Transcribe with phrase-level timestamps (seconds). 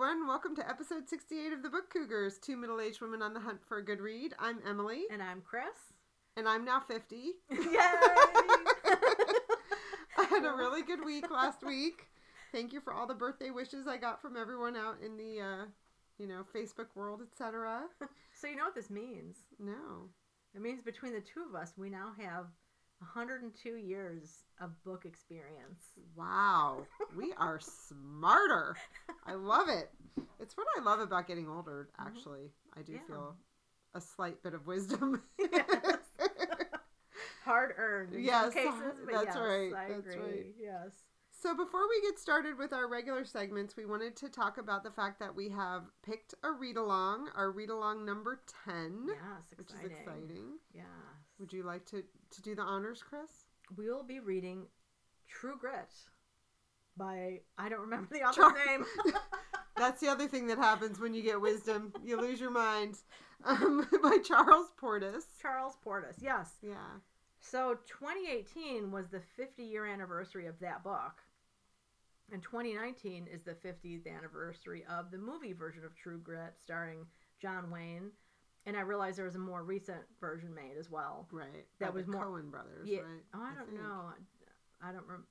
[0.00, 0.26] everyone.
[0.26, 3.58] Welcome to episode 68 of the Book Cougars, two middle aged women on the hunt
[3.68, 4.32] for a good read.
[4.38, 5.02] I'm Emily.
[5.12, 5.92] And I'm Chris.
[6.38, 7.16] And I'm now 50.
[7.16, 7.28] Yay!
[10.16, 12.06] I had a really good week last week.
[12.50, 15.64] Thank you for all the birthday wishes I got from everyone out in the, uh,
[16.18, 17.82] you know, Facebook world, etc.
[18.32, 19.36] so, you know what this means?
[19.58, 20.08] No.
[20.54, 22.46] It means between the two of us, we now have
[23.00, 25.84] 102 years of book experience.
[26.16, 26.86] Wow.
[27.16, 28.76] We are smarter.
[29.26, 29.90] I love it.
[30.38, 32.52] It's what I love about getting older, actually.
[32.74, 32.80] Mm-hmm.
[32.80, 32.98] I do yeah.
[33.06, 33.36] feel
[33.94, 35.22] a slight bit of wisdom.
[35.38, 35.96] Yes.
[37.44, 38.72] Hard earned yes, cases,
[39.10, 39.72] that's yes, right.
[39.74, 40.22] I that's agree.
[40.22, 40.46] right.
[40.60, 40.92] Yes.
[41.32, 44.90] So before we get started with our regular segments, we wanted to talk about the
[44.90, 49.06] fact that we have picked a read along, our read along number 10.
[49.08, 49.16] Yes,
[49.56, 50.58] which is exciting.
[50.74, 50.84] Yes.
[51.40, 53.30] Would you like to, to do the honors, Chris?
[53.76, 54.66] We will be reading
[55.26, 55.90] True Grit
[56.96, 58.84] by, I don't remember the author's Char- name.
[59.76, 61.92] That's the other thing that happens when you get wisdom.
[62.04, 62.98] You lose your mind.
[63.42, 65.22] Um, by Charles Portis.
[65.40, 66.50] Charles Portis, yes.
[66.62, 66.98] Yeah.
[67.40, 71.22] So 2018 was the 50 year anniversary of that book.
[72.32, 77.06] And 2019 is the 50th anniversary of the movie version of True Grit starring
[77.40, 78.10] John Wayne.
[78.66, 81.26] And I realized there was a more recent version made as well.
[81.32, 81.66] Right.
[81.78, 83.22] That was more Coen brothers, yeah, right?
[83.34, 84.00] Oh, I don't I know.
[84.82, 85.26] I don't rem-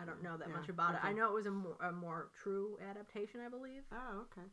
[0.00, 0.98] I don't know that Yeah, much about okay.
[1.08, 1.10] it.
[1.10, 3.82] I know it was a more, a more true adaptation, I believe.
[3.90, 4.46] Oh, okay.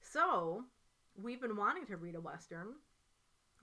[0.00, 0.64] So,
[1.20, 2.74] we've been wanting to read a Western.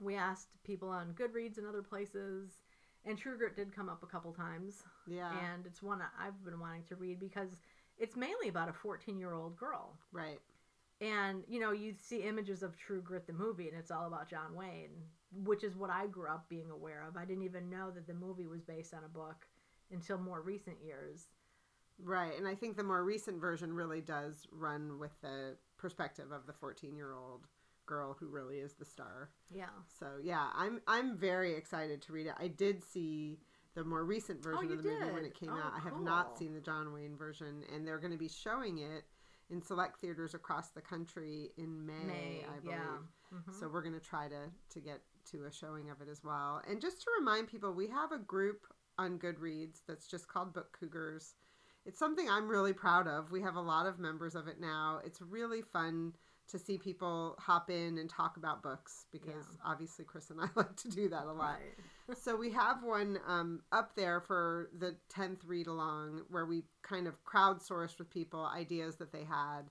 [0.00, 2.62] We asked people on Goodreads and other places,
[3.04, 4.82] and True Grit did come up a couple times.
[5.06, 5.30] Yeah.
[5.52, 7.50] And it's one I've been wanting to read because
[7.98, 9.96] it's mainly about a 14 year old girl.
[10.12, 10.40] right.
[11.00, 14.28] And, you know, you see images of True Grit, the movie, and it's all about
[14.28, 14.90] John Wayne,
[15.44, 17.16] which is what I grew up being aware of.
[17.16, 19.46] I didn't even know that the movie was based on a book
[19.90, 21.28] until more recent years.
[22.02, 22.36] Right.
[22.36, 26.52] And I think the more recent version really does run with the perspective of the
[26.52, 27.46] 14 year old
[27.86, 29.30] girl who really is the star.
[29.52, 29.64] Yeah.
[29.98, 32.34] So yeah, I'm I'm very excited to read it.
[32.38, 33.40] I did see
[33.74, 35.72] the more recent oh, version you of the movie when it came Oh, out.
[35.76, 39.04] I have not seen the John Wayne version, and they're going to be showing it
[39.50, 42.78] in select theaters across the country in May, May, I believe.
[42.78, 42.98] yeah.
[43.38, 43.54] Mhm.
[43.58, 46.62] So we're going to try to to get to a showing of it as well.
[46.66, 48.66] And just to remind people, we have a group
[48.98, 51.34] on Goodreads that's just called Book Cougars.
[51.86, 53.30] It's something I'm really proud of.
[53.30, 55.00] We have a lot of members of it now.
[55.04, 56.14] It's really fun
[56.50, 59.70] to see people hop in and talk about books because Yeah.
[59.72, 61.58] obviously Chris and I like to do that a lot.
[62.08, 62.16] Right.
[62.22, 67.06] so we have one um, up there for the 10th read along where we kind
[67.06, 69.62] of crowdsourced with people ideas that they had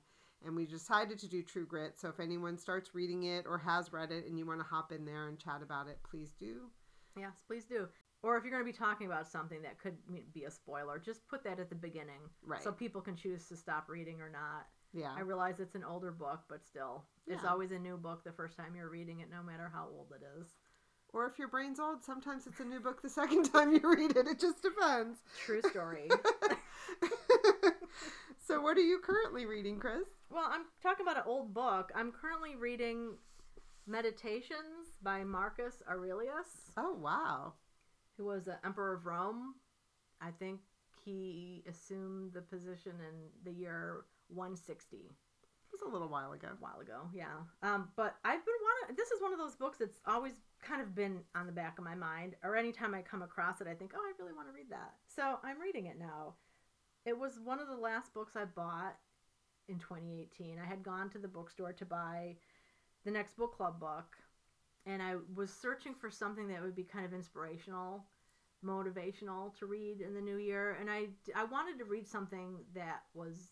[0.45, 3.91] and we decided to do true grit so if anyone starts reading it or has
[3.91, 6.69] read it and you want to hop in there and chat about it please do
[7.17, 7.87] Yes, please do.
[8.21, 9.97] Or if you're going to be talking about something that could
[10.33, 13.57] be a spoiler, just put that at the beginning right so people can choose to
[13.57, 14.67] stop reading or not.
[14.93, 18.31] Yeah I realize it's an older book, but still, it's always a new book the
[18.31, 20.47] first time you're reading it, no matter how old it is.
[21.13, 24.15] or if your brain's old sometimes it's a new book the second time you read
[24.15, 26.09] it it just depends True story.
[28.47, 31.91] so what are you currently reading chris well, I'm talking about an old book.
[31.95, 33.15] I'm currently reading
[33.87, 37.53] Meditations by Marcus Aurelius, oh wow
[38.17, 39.55] who was the Emperor of Rome.
[40.21, 40.59] I think
[41.05, 44.97] he assumed the position in the year 160.
[44.97, 45.11] it
[45.71, 47.09] was a little while ago a while ago.
[47.13, 47.25] Yeah.
[47.61, 48.95] Um, but I've been wanting.
[48.95, 51.83] This is one of those books that's always kind of been on the back of
[51.83, 54.53] my mind, or anytime I come across it, I think, oh, I really want to
[54.53, 54.93] read that.
[55.07, 56.35] So I'm reading it now.
[57.05, 58.97] It was one of the last books I bought
[59.67, 60.59] in 2018.
[60.59, 62.35] I had gone to the bookstore to buy
[63.05, 64.17] the next book club book,
[64.85, 68.05] and I was searching for something that would be kind of inspirational,
[68.65, 73.03] motivational to read in the new year, and I I wanted to read something that
[73.13, 73.51] was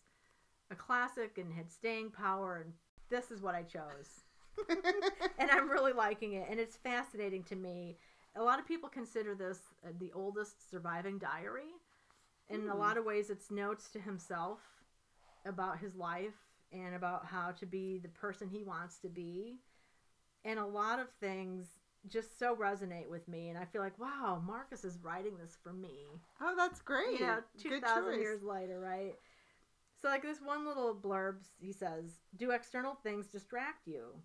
[0.70, 2.72] a classic and had staying power and
[3.10, 4.24] this is what I chose.
[5.38, 7.96] and I'm really liking it and it's fascinating to me.
[8.36, 11.72] A lot of people consider this uh, the oldest surviving diary.
[12.48, 12.76] In a Hmm.
[12.76, 14.60] lot of ways it's notes to himself
[15.46, 16.34] about his life
[16.72, 19.58] and about how to be the person he wants to be.
[20.44, 21.78] And a lot of things
[22.08, 25.72] just so resonate with me and I feel like, wow, Marcus is writing this for
[25.72, 26.20] me.
[26.40, 29.14] oh that's great Yeah, Good 2,000 years later, right?
[30.00, 34.22] So, like this one little blurb, he says, Do external things distract you?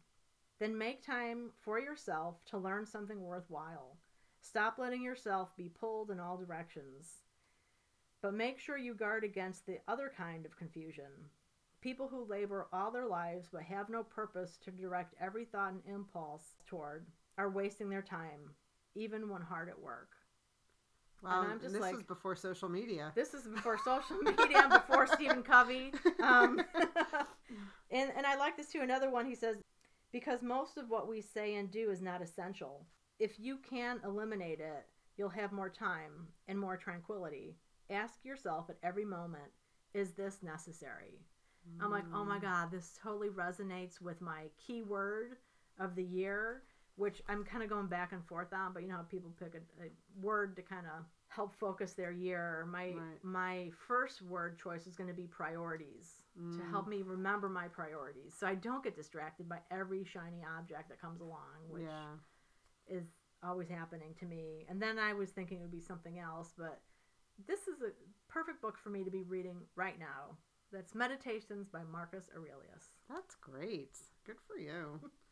[0.59, 3.97] Then make time for yourself to learn something worthwhile.
[4.39, 7.23] Stop letting yourself be pulled in all directions.
[8.21, 11.11] But make sure you guard against the other kind of confusion.
[11.81, 15.81] People who labor all their lives but have no purpose to direct every thought and
[15.85, 18.51] impulse toward are wasting their time,
[18.95, 20.11] even when hard at work.
[21.23, 23.11] Wow, I'm and this like- was before social media.
[23.15, 25.93] This is before social media, before Stephen Covey.
[26.21, 26.61] Um,
[27.93, 28.81] And and I like this too.
[28.81, 29.57] Another one he says,
[30.11, 32.85] because most of what we say and do is not essential.
[33.19, 34.85] If you can eliminate it,
[35.15, 37.55] you'll have more time and more tranquility.
[37.89, 39.51] Ask yourself at every moment,
[39.93, 41.21] is this necessary?
[41.79, 45.37] I'm like, oh my God, this totally resonates with my keyword
[45.79, 46.63] of the year,
[46.95, 48.73] which I'm kind of going back and forth on.
[48.73, 49.87] But you know how people pick a, a
[50.21, 52.67] word to kind of help focus their year.
[52.69, 53.23] My Right.
[53.23, 56.69] my first word choice is going to be priorities to Mm.
[56.71, 60.99] help me remember my priorities, so I don't get distracted by every shiny object that
[60.99, 62.15] comes along, which yeah.
[62.87, 63.05] is
[63.43, 64.65] always happening to me.
[64.69, 66.81] And then I was thinking it would be something else, but
[67.47, 67.91] this is a
[68.29, 70.37] perfect book for me to be reading right now.
[70.71, 72.89] That's Meditations by Marcus Aurelius.
[73.09, 73.95] That's great.
[74.25, 74.99] Good for you.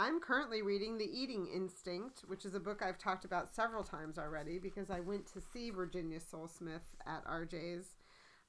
[0.00, 4.16] I'm currently reading The Eating Instinct, which is a book I've talked about several times
[4.16, 7.96] already because I went to see Virginia Sole-Smith at RJ's.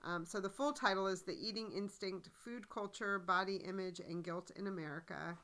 [0.06, 4.52] Um, so the full title is The Eating Instinct Food Culture, Body Image, and Guilt
[4.58, 5.36] in America.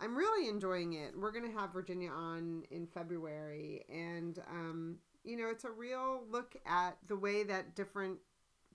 [0.00, 1.16] I'm really enjoying it.
[1.16, 3.84] We're going to have Virginia on in February.
[3.88, 8.18] And, um, you know, it's a real look at the way that different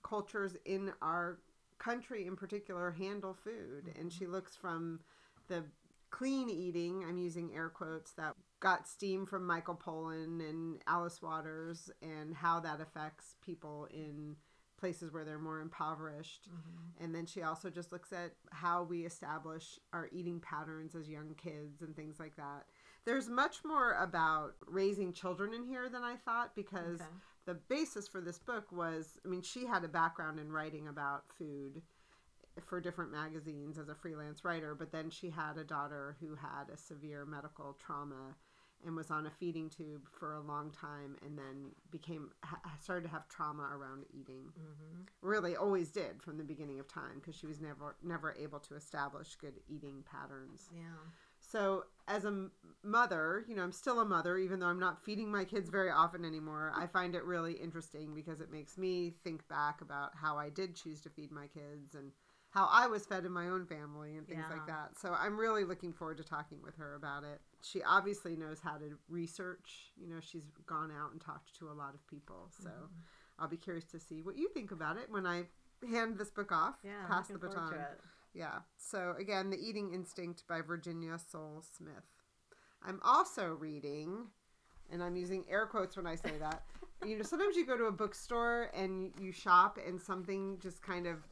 [0.02, 1.40] cultures in our
[1.78, 3.92] country in particular handle food.
[3.98, 5.00] And she looks from
[5.48, 5.64] the
[6.10, 11.90] clean eating, I'm using air quotes, that got steam from Michael Pollan and Alice Waters
[12.02, 14.36] and how that affects people in
[14.78, 16.48] places where they're more impoverished.
[16.48, 17.04] Mm-hmm.
[17.04, 21.34] And then she also just looks at how we establish our eating patterns as young
[21.34, 22.64] kids and things like that.
[23.04, 27.10] There's much more about raising children in here than I thought because Okay.
[27.46, 31.24] the basis for this book was I mean, she had a background in writing about
[31.38, 31.82] food
[32.64, 36.68] for different magazines as a freelance writer, but then she had a daughter who had
[36.72, 38.36] a severe medical trauma
[38.84, 43.02] and was on a feeding tube for a long time and then became ha- started
[43.02, 44.52] to have trauma around eating.
[44.56, 44.80] Hmm
[45.22, 48.74] really always did from the beginning of time because she was never never able to
[48.74, 50.70] establish good eating patterns.
[50.74, 50.82] Yeah.
[51.38, 52.48] so as a
[52.82, 55.90] mother you know i'm still a mother even though i'm not feeding my kids very
[55.90, 60.36] often anymore i find it really interesting because it makes me think back about how
[60.38, 62.12] i did choose to feed my kids and
[62.50, 65.64] how i was fed in my own family and things like that so i'm really
[65.64, 70.08] looking forward to talking with her about it she obviously knows how to research you
[70.08, 72.88] know she's gone out and talked to a lot of people so Mhm.
[73.38, 75.48] I'll be curious to see what you think about it when I
[75.88, 77.06] hand this book off, Yeah.
[77.06, 77.74] pass the baton.
[78.34, 78.60] Yeah.
[78.76, 82.04] So again, The Eating Instinct by Virginia Sole-Smith.
[82.82, 84.30] I'm also reading,
[84.90, 86.66] and I'm using air quotes when I say that.
[87.02, 91.06] you know, sometimes you go to a bookstore and you shop, and something just kind
[91.06, 91.26] of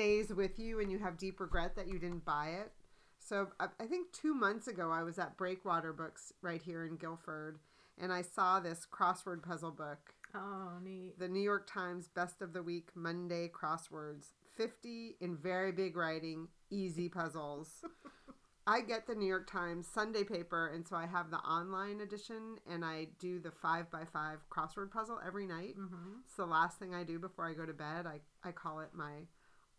[0.00, 2.72] stays with you, and you have deep regret that you didn't buy it.
[3.18, 6.96] So I, I think two months ago, I was at Breakwater Books right here in
[6.96, 7.58] Guilford,
[7.98, 11.18] and I saw this crossword puzzle book Oh, neat.
[11.18, 14.28] the New York Times Best of the Week Monday crosswords.
[14.56, 17.84] 50 in very big writing, easy puzzles.
[18.66, 22.56] I get the New York Times Sunday paper, and so I have the online edition,
[22.70, 25.74] and I do the five by five crossword puzzle every night.
[25.76, 28.06] hmm It's the last thing I do before I go to bed.
[28.06, 29.24] I, I call it my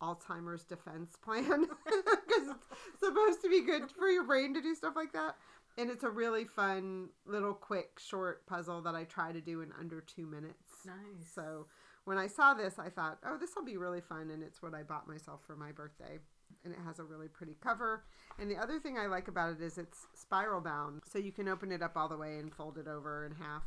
[0.02, 4.94] Alzheimer's defense plan because it's supposed to be good for your brain to do stuff
[4.96, 5.36] like that.
[5.78, 9.70] And it's a really fun, little, quick, short puzzle that I try to do in
[9.78, 10.84] under two minutes.
[10.84, 11.32] Nice.
[11.34, 11.66] So
[12.04, 14.30] when I saw this, I thought, oh, this will be really fun.
[14.30, 16.18] And it's what I bought myself for my birthday.
[16.64, 18.04] And it has a really pretty cover.
[18.38, 21.02] And the other thing I like about it is it's spiral bound.
[21.10, 23.62] So you can open it up all the way and fold it over in half.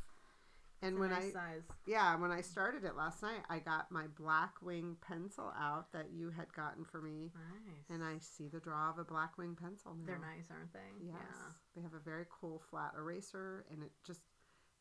[0.85, 1.61] And when nice I size.
[1.87, 6.29] yeah, when I started it last night, I got my Blackwing pencil out that you
[6.29, 7.85] had gotten for me, Nice.
[7.89, 10.05] and I see the draw of a Blackwing pencil now.
[10.05, 10.79] They're nice, aren't they?
[11.01, 11.51] Yes, Yeah.
[11.75, 14.21] they have a very cool flat eraser, and it just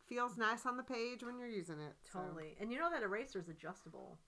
[0.06, 1.94] feels nice on the page when you're using it.
[2.02, 2.56] so- Totally.
[2.60, 4.18] And you know that eraser is adjustable.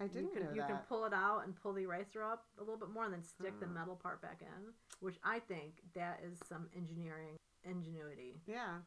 [0.00, 0.68] I didn't you can, know you that.
[0.68, 3.22] can pull it out and pull the eraser up a little bit more and then
[3.22, 3.70] stick the Oh.
[3.70, 8.42] metal part back in, which I think that is some engineering ingenuity.
[8.46, 8.80] yeah,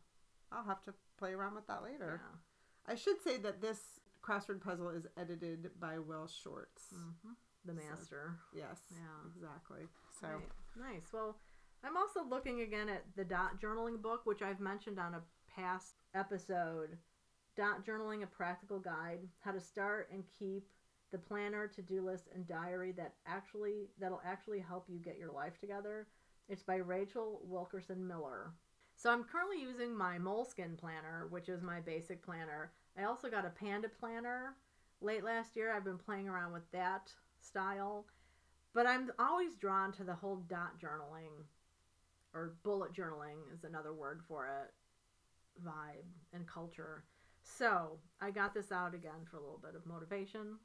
[0.52, 2.22] I'll have to play around with that later.
[2.24, 2.92] Yeah.
[2.94, 3.80] I should say that this
[4.24, 6.90] crossword puzzle is edited by Will Shortz.
[6.94, 7.34] hmm
[7.66, 8.40] The So- master.
[8.54, 9.26] Yes, Yeah.
[9.36, 9.88] exactly.
[10.20, 10.52] So Right.
[10.76, 11.12] Nice.
[11.14, 11.40] Well,
[11.84, 15.96] I'm also looking again at the dot journaling book, which I've mentioned on a past
[16.14, 16.98] episode.
[17.56, 20.70] Dot journaling, a practical guide, how to start and keep
[21.12, 25.58] the planner, to-do list, and diary that actually that'll actually help you get your life
[25.60, 26.08] together.
[26.50, 28.54] It's by Rachel Wilkerson Miller.
[28.96, 32.72] So I'm currently using my Moleskine planner, which is my basic planner.
[32.98, 34.56] I also got a Panda planner
[35.02, 35.74] late last year.
[35.74, 38.06] I've been playing around with that style.
[38.74, 41.44] But I'm always drawn to the whole dot journaling
[42.34, 44.74] or bullet journaling is another word for it
[45.66, 47.06] vibe and culture.
[47.44, 50.58] So I got this out again for a little bit of motivation.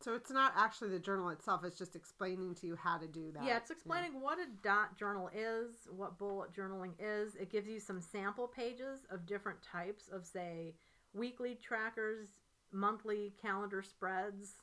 [0.00, 3.32] So it's not actually the journal itself, it's just explaining to you how to do
[3.32, 3.42] that.
[3.44, 7.34] Yeah, it's explaining what a dot journal is, what bullet journaling is.
[7.34, 10.74] It gives you some sample pages of different types of, say,
[11.14, 12.28] weekly trackers,
[12.70, 14.54] monthly calendar spreads,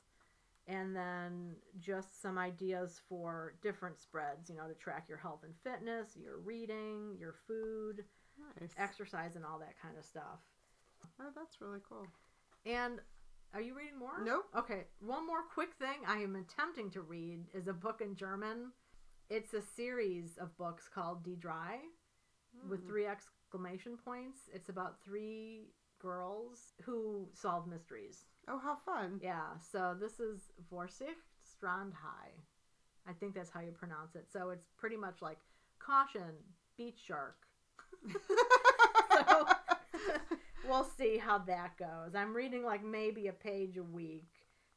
[0.67, 5.53] and then just some ideas for different spreads, you know, to track your health and
[5.63, 8.05] fitness, your reading, your food,
[8.61, 8.71] Nice.
[8.77, 10.39] exercise, and all that kind of stuff.
[11.19, 12.07] Oh, that's really cool.
[12.65, 12.99] And
[13.55, 14.21] are you reading more?
[14.21, 14.45] Nope.
[14.55, 18.73] Okay, one more quick thing I am attempting to read is a book in German.
[19.29, 21.79] It's a series of books called Die Drei
[22.69, 22.87] with Mm.
[22.87, 24.49] three exclamation points.
[24.53, 28.25] It's about three girls who solve mysteries.
[28.49, 29.19] Oh, how fun.
[29.23, 32.43] Yeah, so this is Vorsicht Strandhai.
[33.07, 34.29] I think that's how you pronounce it.
[34.29, 35.39] So it's pretty much like
[35.79, 36.43] caution,
[36.75, 37.47] beach shark.
[39.15, 39.47] So
[40.67, 42.15] we'll see how that goes.
[42.15, 44.27] I'm reading like maybe a page a week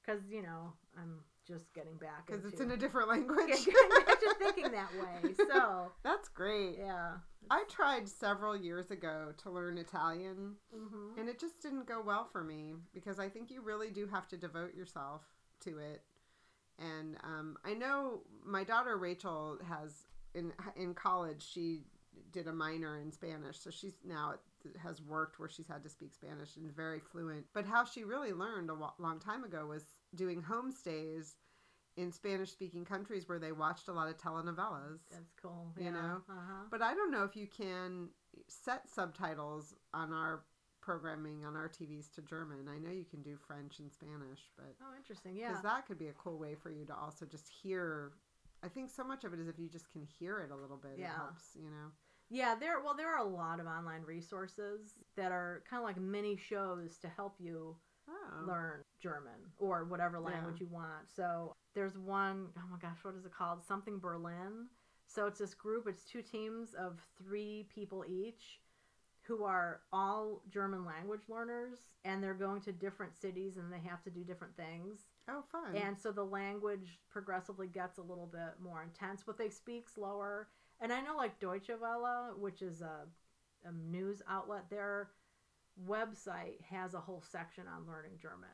[0.04, 3.64] because you know I'm just getting back Because it's in a different language.
[3.64, 5.35] to thinking that way.
[5.49, 6.76] So That's great.
[6.78, 7.14] yeah,
[7.50, 12.28] I tried several years ago to learn Italian, hmm and it just didn't go well
[12.30, 15.23] for me because I think you really do have to devote yourself
[15.64, 16.02] to it.
[16.78, 19.92] And um, I know my daughter Rachel has
[20.35, 21.83] in in college she
[22.33, 24.35] did a minor in Spanish, so she's now
[24.82, 27.46] has worked where she's had to speak Spanish and very fluent.
[27.54, 29.84] But how she really learned a long time ago was
[30.14, 31.34] doing homestays
[31.96, 35.00] in Spanish speaking countries where they watched a lot of telenovelas.
[35.10, 35.72] that's cool.
[35.76, 35.90] You yeah.
[35.90, 36.22] know?
[36.28, 36.64] uh-huh.
[36.70, 38.08] But I don't know if you can
[38.46, 40.44] set subtitles on our
[40.80, 42.68] programming on our TVs to German.
[42.68, 45.34] I know you can do French and Spanish, but Oh, interesting.
[45.34, 45.48] Yeah.
[45.48, 48.12] Because that could be a cool way for you to also just hear.
[48.62, 50.76] I think so much of it is if you just can hear it a little
[50.76, 51.14] bit, it Yeah.
[51.16, 51.56] helps.
[51.56, 51.90] You know.
[52.30, 56.00] Yeah, there well there are a lot of online resources that are kind of like
[56.00, 57.76] mini shows to help you
[58.11, 58.47] Oh.
[58.47, 61.11] learn German or whatever language you want.
[61.14, 63.62] So there's one oh my gosh, what is it called?
[63.62, 64.68] Something Berlin.
[65.06, 68.61] So it's this group, it's two teams of three people each
[69.23, 74.02] who are all German language learners and they're going to different cities and they have
[74.04, 75.00] to do different things.
[75.28, 75.76] Oh, fun.
[75.76, 80.49] And so the language progressively gets a little bit more intense, but they speak slower.
[80.80, 83.06] And I know, like Deutsche Welle, which is a,
[83.64, 85.11] a news outlet, their
[85.88, 88.49] website has a whole section on learning German.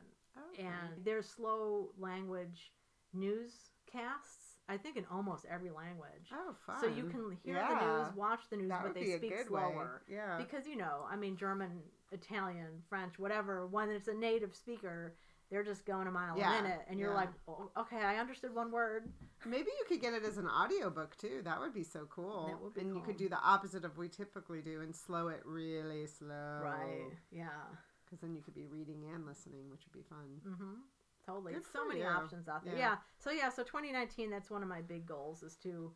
[0.53, 0.63] okay.
[0.67, 2.73] And there's slow language
[3.13, 6.31] newscasts, I think, in almost every language.
[6.33, 6.81] oh, fun.
[6.81, 10.03] So you can hear the news, watch the news, That but they speak slower.
[10.09, 10.17] way.
[10.17, 10.39] Yeah.
[10.39, 11.81] Because, you know, I mean, German,
[12.13, 15.15] Italian, French, whatever, when it's a native speaker,
[15.55, 16.81] they're just going a mile Yeah, a minute.
[16.89, 17.17] And you're yeah.
[17.17, 19.09] like, oh, okay, I understood one word.
[19.47, 21.43] Maybe you could get it as an audiobook too.
[21.45, 22.49] That would be so cool.
[22.49, 25.29] That would be and you could do the opposite of we typically do and slow
[25.29, 26.61] it really slow.
[26.61, 27.13] Right.
[27.31, 27.47] Yeah.
[28.05, 30.41] Because then you could be reading and listening, which would be fun.
[30.45, 30.75] Mm-hmm.
[31.25, 31.53] Totally.
[31.53, 32.07] Good so many you.
[32.07, 32.75] options out there.
[32.75, 32.81] Yeah.
[32.81, 32.97] Yeah.
[33.17, 33.49] So yeah.
[33.49, 34.31] So 2019.
[34.31, 35.93] That's one of my big goals is to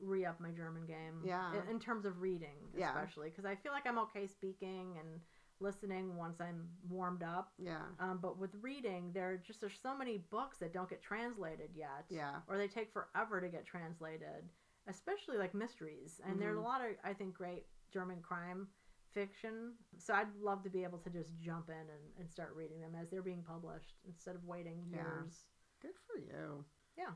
[0.00, 1.20] re up my German game.
[1.22, 1.50] Yeah.
[1.52, 5.20] In, in terms of reading, especially because I feel like I'm okay speaking and
[5.64, 7.52] listening once I'm warmed up.
[7.58, 7.82] Yeah.
[7.98, 11.70] Um, but with reading, there are just there's so many books that don't get translated
[11.74, 12.04] yet.
[12.08, 12.36] Yeah.
[12.46, 14.44] Or they take forever to get translated,
[14.86, 16.20] especially like mysteries.
[16.28, 18.68] And there's a lot of I think great German crime
[19.12, 19.72] fiction.
[19.98, 22.92] So I'd love to be able to just jump in and, and start reading them
[23.00, 24.98] as they're being published instead of waiting Yeah.
[24.98, 25.46] years.
[25.80, 26.64] Good for you.
[26.98, 27.14] Yeah.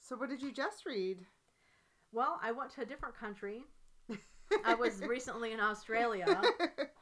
[0.00, 1.18] So, what did you just read?
[2.12, 3.64] Well, I went to a different country.
[4.64, 6.40] I was recently in Australia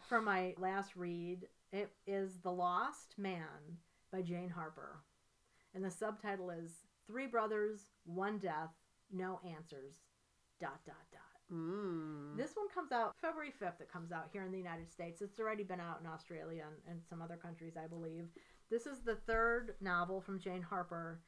[0.09, 1.47] for my last read.
[1.73, 3.79] It is The Lost Man
[4.13, 5.01] by Jane Harper.
[5.75, 6.71] And the subtitle is
[7.07, 8.71] Three Brothers, One Death,
[9.13, 9.95] No Answers.
[10.59, 11.55] Dot dot dot.
[11.55, 12.35] mm.
[12.35, 13.83] This one comes out February 5th.
[13.83, 15.21] It comes out here in the United States.
[15.21, 18.29] It's already been out in Australia and, and some other countries, I believe.
[18.71, 21.21] This is the third novel from Jane Harper,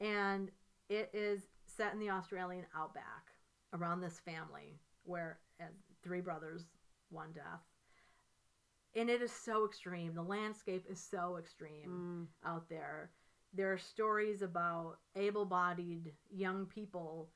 [0.00, 0.50] and
[0.90, 1.42] it is
[1.76, 3.32] set in the Australian outback
[3.72, 5.38] around this family where
[6.02, 6.64] three brothers,
[7.10, 7.62] one death.
[8.94, 10.14] And it is so extreme.
[10.14, 12.48] The landscape is so extreme Mm.
[12.48, 13.10] out there.
[13.54, 17.30] There are stories about able bodied young people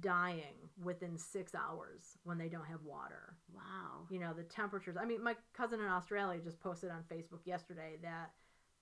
[0.00, 3.36] dying within six hours when they don't have water.
[3.52, 4.06] Wow.
[4.08, 4.96] You know, the temperatures.
[4.96, 8.32] I mean, my cousin in Australia just posted on Facebook yesterday that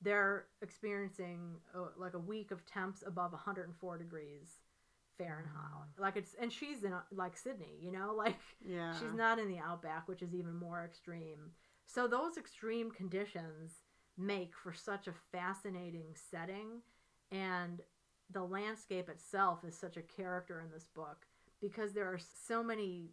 [0.00, 4.60] they're experiencing uh, like a week of temps above 104 degrees
[5.24, 5.88] Fahrenheit.
[5.98, 8.92] Like it's, and she's in like Sydney, you know, like Yeah.
[8.98, 11.52] She's not in the outback, which is even more extreme.
[11.86, 13.82] So those extreme conditions
[14.16, 16.82] make for such a fascinating setting
[17.32, 17.80] and
[18.32, 21.26] the landscape itself is such a character in this book
[21.60, 23.10] because there are so many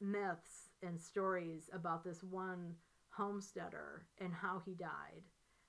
[0.00, 2.74] myths and stories about this one
[3.10, 5.22] homesteader and how he died.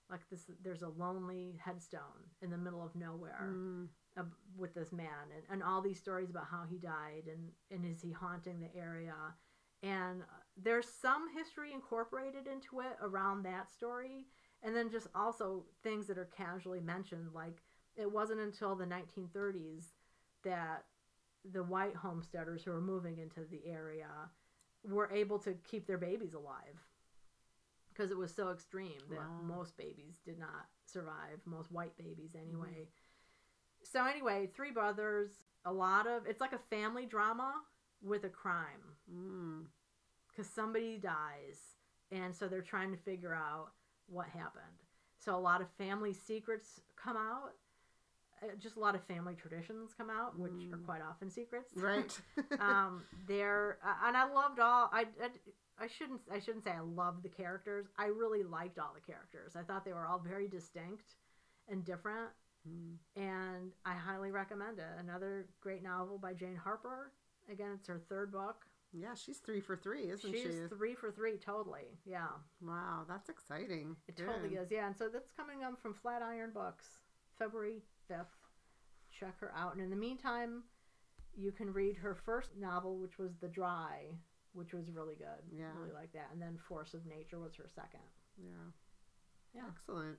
[0.09, 3.87] Like this, there's a lonely headstone in the middle of nowhere Mm.
[4.17, 4.23] Uh,
[4.57, 8.01] with this man, and, and all these stories about how he died and and is
[8.01, 9.15] he haunting the area,
[9.83, 10.23] and
[10.61, 14.25] there's some history incorporated into it around that story,
[14.63, 17.61] and then just also things that are casually mentioned, like
[17.95, 19.93] it wasn't until the 1930s
[20.43, 20.85] that
[21.51, 24.07] the white homesteaders who were moving into the area
[24.83, 26.79] were able to keep their babies alive
[27.89, 29.41] because it was so extreme that Wow.
[29.47, 32.87] most babies did not survive most white babies anyway
[33.83, 35.29] so anyway three brothers
[35.65, 37.53] a lot of it's like a family drama
[38.03, 38.81] with a crime.
[39.13, 39.65] Mm.
[40.29, 41.59] because somebody dies
[42.11, 43.71] and so they're trying to figure out
[44.07, 44.63] what happened.
[45.17, 47.51] So a lot of family secrets come out.
[48.41, 50.85] Uh, just a lot of family traditions come out which are Mm.
[50.85, 51.73] quite often secrets.
[51.75, 52.19] Right.
[52.59, 55.29] um there uh, and i loved all I, I
[55.79, 57.85] i shouldn't i shouldn't say i loved the characters.
[57.99, 59.55] I really liked all the characters.
[59.55, 61.15] I thought they were all very distinct
[61.69, 62.29] and different
[62.67, 62.97] Mm.
[63.15, 67.11] and i highly recommend it another great novel by jane harper
[67.51, 70.43] again it's her third book Yeah, she's three for three, isn't she?
[70.43, 72.27] she's three for three totally yeah
[72.61, 73.95] Wow, that's exciting.
[74.07, 76.85] it totally is yeah and so that's coming up from flatiron books
[77.39, 78.25] february 5th
[79.11, 80.61] check her out and in the meantime
[81.35, 84.13] you can read her first novel which was the dry
[84.53, 85.71] which was really good Yeah.
[85.79, 88.05] really like that and then force of nature was her second
[88.37, 88.69] Yeah.
[89.55, 89.63] Yeah.
[89.75, 90.17] Excellent.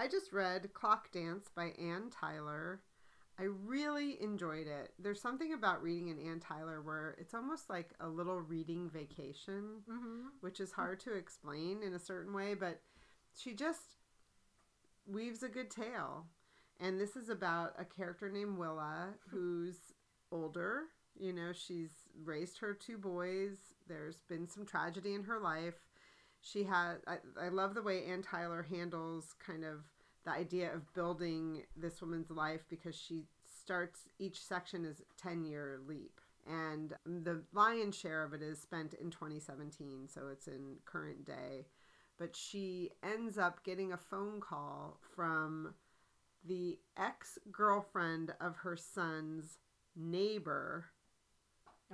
[0.00, 2.80] I just read Clock Dance by Anne Tyler.
[3.38, 4.94] I really enjoyed it.
[4.98, 9.82] There's something about reading an Anne Tyler where it's almost like a little reading vacation,
[9.86, 10.28] mm-hmm.
[10.40, 12.80] which is hard to explain in a certain way, but
[13.36, 13.98] she just
[15.06, 16.24] weaves a good tale.
[16.80, 19.76] And this is about a character named Willa who's
[20.32, 20.84] older.
[21.14, 21.90] You know, she's
[22.24, 23.58] raised her two boys.
[23.86, 25.74] There's been some tragedy in her life.
[26.42, 29.84] She had, I, I love the way Anne Tyler handles kind of
[30.24, 33.24] the idea of building this woman's life because she
[33.62, 36.20] starts each section as 10 year leap.
[36.46, 41.66] And the lion's share of it is spent in 2017, so it's in current day.
[42.18, 45.74] But she ends up getting a phone call from
[46.46, 49.58] the ex girlfriend of her son's
[49.96, 50.86] neighbor.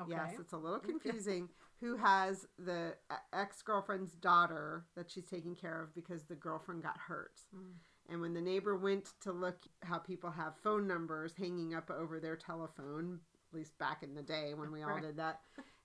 [0.00, 1.48] okay Yes, it's a little confusing.
[1.80, 2.94] who has the
[3.32, 7.40] ex girlfriend's daughter that she's taking care of because the girlfriend got hurt.
[7.54, 7.72] Mm.
[8.08, 12.20] And when the neighbor went to look how people have phone numbers hanging up over
[12.20, 15.02] their telephone, at least back in the day when we all Right.
[15.02, 15.40] did that,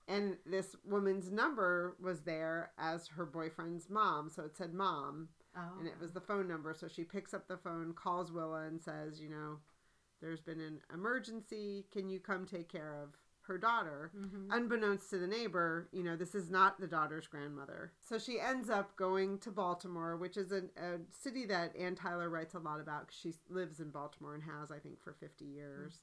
[0.07, 5.79] and this woman's number was there as her boyfriend's mom, so it said mom, oh.
[5.79, 6.73] and it was the phone number.
[6.73, 9.57] So she picks up the phone, calls Willa, and says, you know,
[10.21, 11.85] there's been an emergency.
[11.91, 13.15] Can you come take care of
[13.51, 14.11] her daughter?
[14.15, 14.47] Mhm.
[14.49, 17.91] unbeknownst to the neighbor, you know, this is not the daughter's grandmother.
[17.99, 22.29] So she ends up going to Baltimore, which is a, a city that Anne Tyler
[22.29, 25.45] writes a lot about because she lives in Baltimore and has, I think, for 50
[25.45, 26.01] years.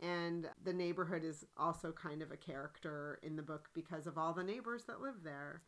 [0.00, 4.32] And the neighborhood is also kind of a character in the book because of all
[4.32, 5.62] the neighbors that live there.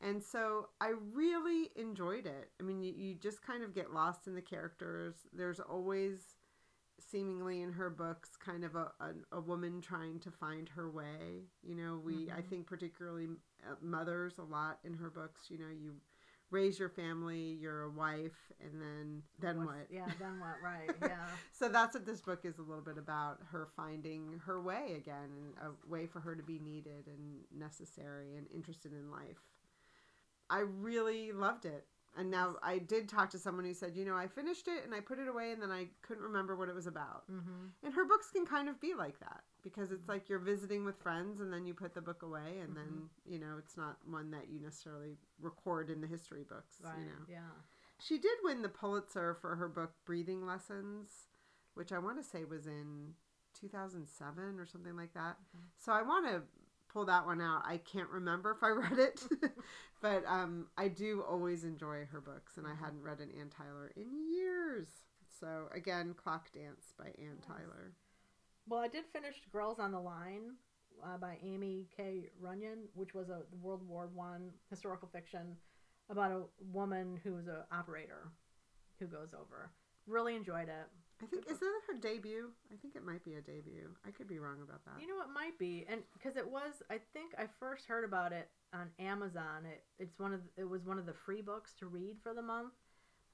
[0.00, 2.50] And so I really enjoyed it.
[2.60, 5.14] I mean, you, you just kind of get lost in the characters.
[5.32, 6.36] There's always
[6.98, 11.44] seemingly in her books kind of a, a, a woman trying to find her way
[11.62, 12.48] you know we i Mhm.
[12.48, 13.28] think particularly
[13.64, 15.94] uh, mothers a lot in her books you know you
[16.50, 19.86] raise your family you're a wife and then then What's- what?
[19.90, 21.26] yeah then what right yeah.
[21.52, 25.30] So that's what this book is a little bit about her finding her way again
[25.36, 29.38] and a way for her to be needed and necessary and interested in life.
[30.50, 31.84] I really loved it
[32.16, 34.94] and now i did talk to someone who said you know i finished it and
[34.94, 37.66] i put it away and then i couldn't remember what it was about mm-hmm.
[37.84, 40.96] and her books can kind of be like that because it's like you're visiting with
[41.02, 44.30] friends and then you put the book away and then you know it's not one
[44.30, 47.38] that you necessarily record in the history books right you know yeah
[48.00, 51.08] she did win the Pulitzer for her book Breathing Lessons,
[51.74, 53.14] which I want to say was in
[53.60, 55.36] 2007 or something like that.
[55.54, 55.64] Okay.
[55.78, 56.42] So I want to
[56.92, 57.62] pull that one out.
[57.64, 59.22] I can't remember if I read it,
[60.00, 62.78] but um, I do always enjoy her books, and I Mhm.
[62.78, 64.88] hadn't read an Anne Tyler in years.
[65.40, 67.38] So again, Clock Dance by Anne.
[67.46, 67.92] Tyler.
[68.66, 70.56] Well, I did finish Girls on the Line
[71.04, 72.28] uh, by Aimie K.
[72.42, 75.56] Runyan, which was a World War One historical fiction
[76.10, 78.32] about a woman who was an operator
[78.98, 79.70] who goes over.
[80.06, 80.88] Really enjoyed it.
[81.22, 82.50] I think is that her debut?
[82.72, 83.90] I think it might be a debut.
[84.06, 85.00] I could be wrong about that.
[85.00, 88.32] You know, it might be, and because it was, I think I first heard about
[88.32, 89.64] it on Amazon.
[89.66, 92.34] It it's one of the, it was one of the free books to read for
[92.34, 92.74] the month,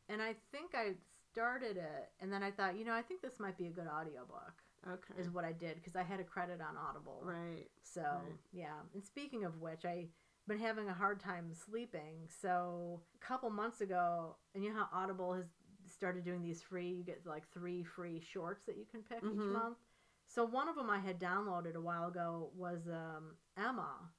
[0.08, 0.94] and I think I
[1.32, 3.88] started it, and then I thought, you know, I think this might be a good
[3.88, 4.62] audiobook.
[4.86, 5.20] okay.
[5.20, 7.20] Is what I did because I had a credit on Audible.
[7.22, 7.68] right.
[7.82, 8.38] So Right.
[8.52, 8.80] yeah.
[8.94, 10.08] And speaking of which, I
[10.46, 12.28] been having a hard time sleeping.
[12.40, 15.46] So a couple months ago, and you know how Audible has
[15.94, 19.38] started doing these free, you get like three free shorts that you can pick each
[19.38, 19.52] Mhm.
[19.52, 19.78] month.
[20.26, 24.10] So one of them I had downloaded a while ago was um, Emma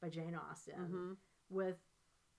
[0.00, 1.12] by Jane Austen hmm
[1.48, 1.76] with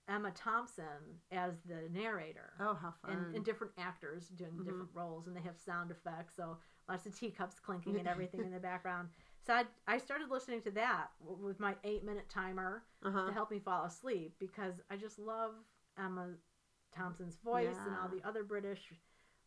[0.07, 2.53] Emma Thompson as the narrator.
[2.59, 3.11] Oh, how fun!
[3.11, 4.65] And, and different actors doing Mhm.
[4.65, 8.51] different roles, and they have sound effects, so lots of teacups clinking and everything in
[8.51, 9.09] the background.
[9.45, 13.27] So I, I started listening to that with my eight minute timer uh-huh.
[13.27, 15.51] to help me fall asleep because I just love
[15.97, 16.29] Emma
[16.97, 18.81] Thompson's voice and all the other British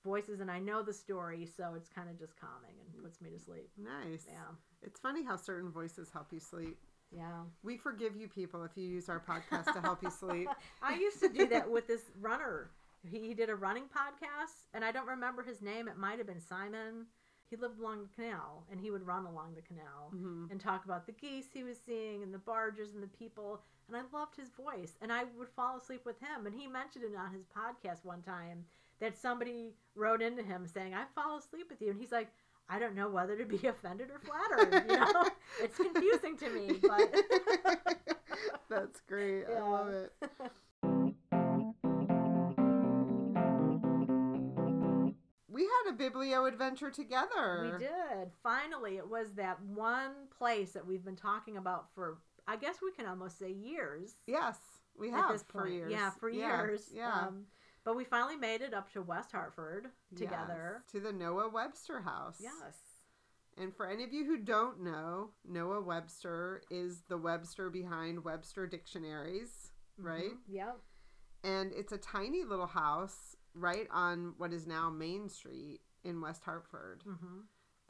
[0.05, 3.31] voices, and I know the story, so it's kind of just calming and puts me
[3.31, 3.69] to sleep.
[3.77, 4.25] Nice.
[4.29, 4.39] Yeah,
[4.83, 6.79] It's funny how certain voices help you sleep.
[7.15, 7.43] yeah.
[7.63, 10.49] We forgive you people if you use our podcast to help you sleep.
[10.83, 12.71] I used to do that with this runner.
[13.07, 15.89] He, he did a running podcast, and I don't remember his name.
[15.89, 17.07] It might have been Simon.
[17.51, 20.85] He lived along the canal, and he would run along the canal hmm and talk
[20.85, 23.61] about the geese he was seeing and the barges and the people.
[23.89, 26.47] And I loved his voice, and I would fall asleep with him.
[26.47, 28.65] And he mentioned it on his podcast one time
[29.01, 32.29] that somebody wrote into him saying, "I fall asleep with you," and he's like.
[32.73, 34.85] I don't know whether to be offended or flattered.
[34.89, 35.25] You know,
[35.61, 37.13] it's confusing to me, but
[38.71, 39.45] That's great.
[39.49, 40.13] I love it.
[45.91, 47.73] A biblio adventure together.
[47.73, 48.31] We did.
[48.43, 52.93] Finally, it was that one place that we've been talking about for, I guess we
[52.93, 54.15] can almost say years.
[54.27, 54.57] Yes,
[54.97, 55.75] we at have this for point.
[55.75, 55.93] years.
[55.93, 56.91] Yeah, for years.
[56.93, 57.27] Yeah.
[57.27, 57.47] Um,
[57.85, 60.83] but we finally made it up to West Hartford together.
[60.85, 62.37] Yes, to the Noah Webster house.
[62.41, 62.77] Yes.
[63.57, 68.67] And for any of you who don't know, Noah Webster is the Webster behind Webster
[68.67, 70.33] Dictionaries, right?
[70.35, 70.39] Mhm.
[70.49, 70.81] Yep.
[71.43, 76.45] And it's a tiny little house right on what is now Main Street in West
[76.45, 77.41] Hartford hmm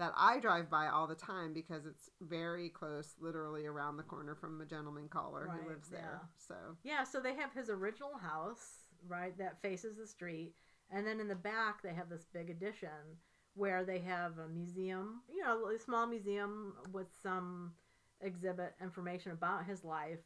[0.01, 4.35] that I drive by all the time because it's very close, literally around the corner
[4.35, 6.23] from a gentleman caller Right, who lives there.
[6.39, 10.55] So, Yeah, so they have his original house, right, that faces the street.
[10.91, 13.19] And then in the back, they have this big addition
[13.53, 17.75] where they have a museum, you know, a small museum with some
[18.23, 20.21] exhibit information about his life.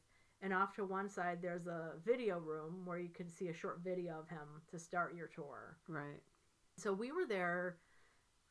[0.45, 3.81] And off to one side, there's a video room where you can see a short
[3.83, 5.79] video of him to start your tour.
[5.89, 6.21] right.
[6.77, 7.77] So we were there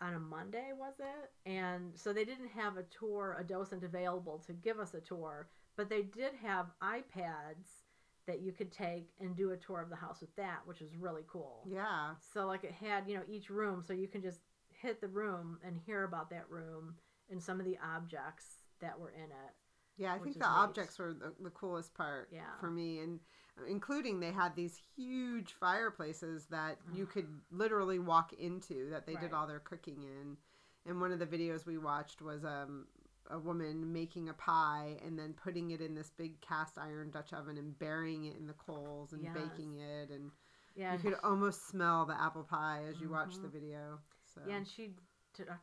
[0.02, 1.50] on a Monday, was it?
[1.50, 5.50] And so they didn't have a tour, a docent available to give us a tour,
[5.78, 7.84] but they did have iPads
[8.26, 10.96] that you could take and do a tour of the house with that, which was
[10.96, 11.68] really cool.
[11.70, 12.12] Yeah.
[12.34, 14.40] So like it had, you know, each room so you can just
[14.82, 16.96] hit the room and hear about that room
[17.30, 19.54] and some of the objects that were in it.
[19.98, 22.42] Yeah, I think the objects were the, the coolest part Yeah.
[22.60, 23.20] for me, and
[23.68, 29.34] including they had these huge fireplaces that you could literally walk into that they did
[29.34, 30.38] all their cooking in.
[30.86, 32.88] And one of the videos we watched was um,
[33.30, 37.32] a woman making a pie and then putting it in this big cast iron Dutch
[37.32, 39.34] oven and burying it in the coals and Yes.
[39.34, 40.32] baking it, and
[40.76, 40.94] Yeah.
[40.94, 43.52] you could almost smell the apple pie as you watched the Mhm.
[43.54, 44.00] video.
[44.34, 44.96] So Yeah, and she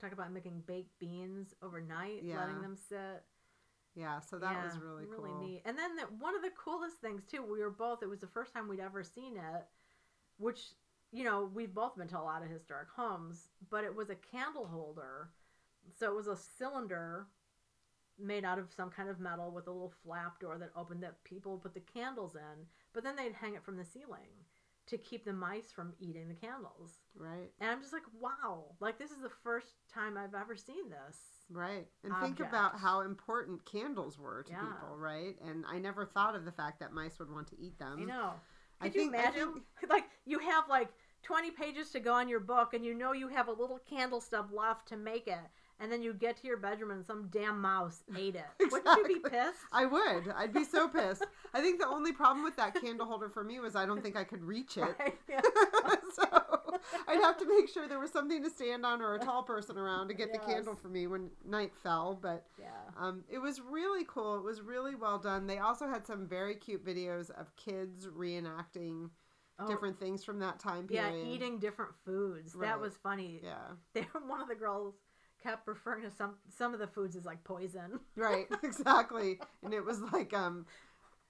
[0.01, 2.39] talk about making baked beans overnight, Yeah.
[2.39, 3.25] letting them sit.
[3.97, 5.47] Yeah, so that was Yeah, really cool.
[5.47, 5.63] neat.
[5.65, 8.03] And then the, one of the coolest things too, we were both.
[8.03, 9.67] It was the first time we'd ever seen it,
[10.39, 10.61] which
[11.13, 14.15] you know we've both been to a lot of historic homes, but it was a
[14.15, 15.31] candle holder.
[15.99, 17.27] So it was a cylinder
[18.19, 21.25] made out of some kind of metal with a little flap door that opened that
[21.25, 24.29] people would put the candles in, but then they'd hang it from the ceiling
[24.91, 26.99] to keep the mice from eating the candles.
[27.17, 27.51] Right.
[27.61, 31.19] And I'm just like, wow, like this is the first time I've ever seen this.
[31.49, 31.87] Right.
[32.05, 34.61] And um, think about how important candles were to Yeah.
[34.61, 35.35] people, right?
[35.47, 37.99] And I never thought of the fact that mice would want to eat them.
[38.03, 38.33] I know.
[38.81, 39.53] I Could you think- I imagine?
[39.55, 40.89] think- like you have like
[41.23, 44.21] 20 pages to go on your book, and you know you have a little candle
[44.21, 45.39] stub left to make it,
[45.81, 48.71] and then you get to your bedroom and some damn mouse ate it.
[48.71, 49.59] Wouldn't you be pissed?
[49.73, 50.33] I would.
[50.37, 51.25] I'd be so pissed.
[51.55, 54.17] I think the only problem with that candle holder for me was I don't think
[54.17, 54.95] I could reach it.
[54.99, 55.15] Right?
[55.29, 55.41] Yeah.
[56.15, 56.25] so
[57.07, 59.79] I'd have to make sure there was something to stand on or a tall person
[59.79, 62.19] around to get the candle for me when night fell.
[62.21, 62.67] But yeah.
[62.99, 64.37] um, it was really cool.
[64.37, 65.47] It was really well done.
[65.47, 69.11] They also had some very cute videos of kids reenacting
[69.63, 71.13] Oh, different things from that time period.
[71.15, 72.55] yeah, eating different foods.
[72.55, 72.69] Right.
[72.69, 73.41] That was funny.
[73.45, 73.57] Yeah.
[73.93, 74.95] They, one of the girls
[75.43, 78.01] kept referring to some some of the foods as like poison.
[78.17, 79.39] Right, exactly.
[79.63, 80.67] And it was like um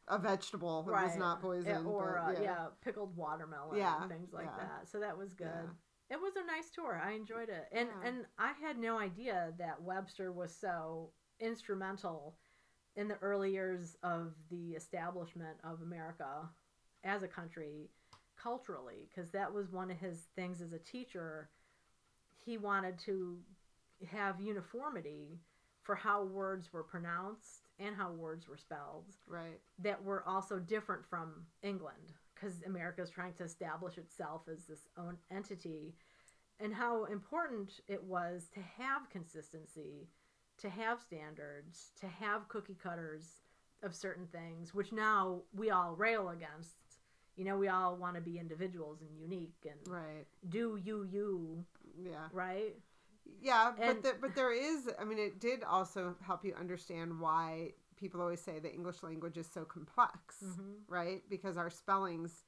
[0.09, 0.85] a vegetable.
[0.88, 1.85] It was not poison.
[1.85, 2.66] Yeah, or but uh, yeah.
[2.83, 4.64] pickled watermelon Yeah, and things like yeah.
[4.64, 4.88] that.
[4.88, 5.46] So that was good.
[5.46, 6.16] Yeah.
[6.16, 7.01] It was a nice tour.
[7.03, 7.66] I enjoyed it.
[7.73, 8.09] And Yeah.
[8.09, 12.37] and I had no idea that Webster was so instrumental
[12.96, 16.49] in the early years of the establishment of America
[17.05, 17.88] as a country
[18.37, 21.51] culturally because that was one of his things as a teacher.
[22.44, 23.38] He wanted to
[24.06, 25.40] have uniformity
[25.82, 29.60] for how words were pronounced and how words were spelled Right.
[29.78, 34.88] that were also different from England because America is trying to establish itself as this
[34.96, 35.94] own entity,
[36.58, 40.08] and how important it was to have consistency,
[40.58, 43.42] to have standards, to have cookie cutters
[43.82, 46.76] of certain things, which now we all rail against.
[47.36, 50.26] You know, we all want to be individuals and unique and Right.
[50.48, 51.64] do you you
[51.96, 52.28] Yeah.
[52.32, 52.76] right.
[53.40, 54.88] Yeah, but the, but there is.
[54.98, 59.37] I mean, it did also help you understand why people always say the English language
[59.37, 60.76] is so complex, Mhm.
[60.88, 61.22] right?
[61.28, 62.44] Because our spellings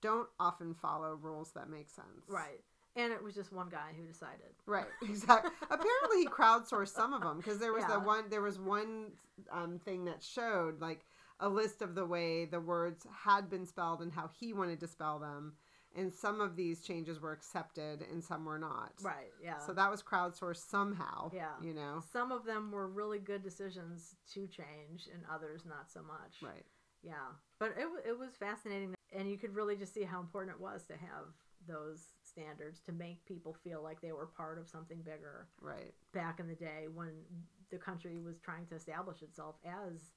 [0.00, 2.24] don't often follow rules that make sense.
[2.28, 2.62] Right.
[2.96, 4.54] And it was just one guy who decided.
[4.66, 4.88] Right.
[5.02, 5.50] Exactly.
[5.62, 7.94] Apparently, he crowdsourced some of them because there was Yeah.
[7.98, 8.28] the one.
[8.28, 9.12] There was one
[9.50, 11.04] um, thing that showed like
[11.38, 14.86] a list of the way the words had been spelled and how he wanted to
[14.88, 15.54] spell them,
[15.96, 18.92] and some of these changes were accepted and some were not.
[19.02, 19.32] Right.
[19.42, 19.58] Yeah.
[19.58, 21.30] So that was crowdsourced somehow.
[21.34, 21.48] Yeah.
[21.62, 22.02] You know.
[22.12, 26.42] Some of them were really good decisions to change, and others not so much.
[26.42, 26.64] Right.
[27.02, 30.60] Yeah, but it it was fascinating, and you could really just see how important it
[30.60, 31.32] was to have
[31.66, 35.48] those standards to make people feel like they were part of something bigger.
[35.60, 35.94] Right.
[36.12, 37.12] Back in the day, when
[37.70, 40.12] the country was trying to establish itself as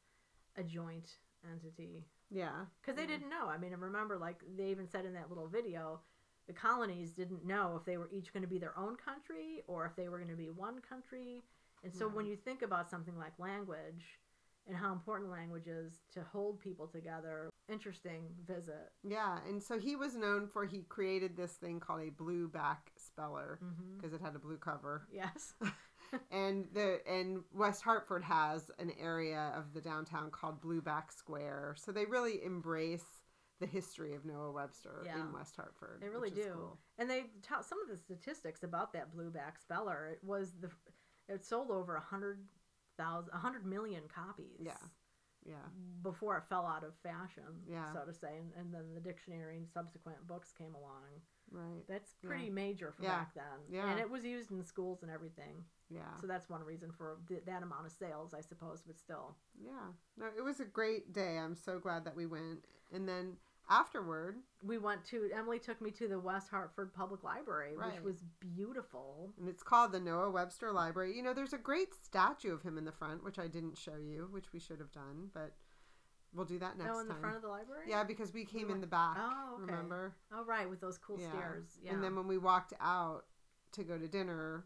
[0.58, 1.18] a joint
[1.52, 2.66] entity, Yeah.
[2.82, 3.08] because they Yeah.
[3.10, 3.48] didn't know.
[3.48, 6.02] I mean, I remember like they even said in that little video.
[6.48, 9.86] The colonies didn't know if they were each going to be their own country or
[9.86, 11.44] if they were going to be one country.
[11.84, 12.14] And so Yeah.
[12.14, 12.32] when mm-hmm.
[12.32, 14.20] you think about something like language
[14.68, 18.92] and how important language is to hold people together, interesting visit.
[19.04, 19.40] Yeah.
[19.48, 23.60] And so he was known for he created this thing called a blue back speller
[23.64, 23.98] mm-hmm.
[23.98, 25.08] because it had a blue cover.
[25.12, 25.54] Yes.
[26.32, 31.76] and the and West Hartford has an area of the downtown called Blueback Square.
[31.78, 33.06] So they really embrace
[33.60, 35.22] the history of Noah Webster Yeah.
[35.22, 36.00] in West Hartford.
[36.02, 36.52] They really do.
[36.54, 36.78] cool.
[36.98, 40.08] And they taught some of the statistics about that blueback speller.
[40.12, 40.70] It was the
[41.30, 42.40] it sold over a hundred
[42.98, 44.60] thousand, a hundred million copies.
[44.60, 44.74] Yeah.
[45.46, 45.56] Yeah.
[46.02, 47.92] Before it fell out of fashion, Yeah.
[47.94, 51.22] so to say, and, and then the dictionary and subsequent books came along.
[51.54, 51.86] Right.
[51.88, 52.28] That's Yeah.
[52.30, 53.20] pretty major for Yeah.
[53.20, 53.60] back then.
[53.70, 53.90] Yeah.
[53.90, 55.64] And it was used in schools and everything.
[55.90, 56.18] Yeah.
[56.20, 59.38] So that's one reason for th- that amount of sales, I suppose, but still.
[59.56, 59.94] Yeah.
[60.18, 61.38] No, it was a great day.
[61.38, 62.66] I'm so glad that we went.
[62.92, 63.38] And then
[63.70, 67.94] afterward, We went to, Emily took me to the West Hartford Public Library, Right.
[67.96, 69.34] which was beautiful.
[69.38, 71.16] and it's called the Noah Webster Library.
[71.16, 73.98] You know, there's a great statue of him in the front, which I didn't show
[73.98, 75.56] you, which we should have done, but
[76.34, 76.96] we'll do that next time.
[76.98, 77.22] oh, in the time.
[77.22, 77.86] front of the library?
[77.88, 79.18] yeah, because we came in went- the back.
[79.20, 79.72] Oh, okay.
[79.72, 80.16] Remember?
[80.32, 81.30] Oh, right, with those cool Yeah.
[81.30, 81.80] stairs.
[81.82, 81.94] Yeah.
[81.94, 83.26] And then when we walked out
[83.74, 84.66] to go to dinner,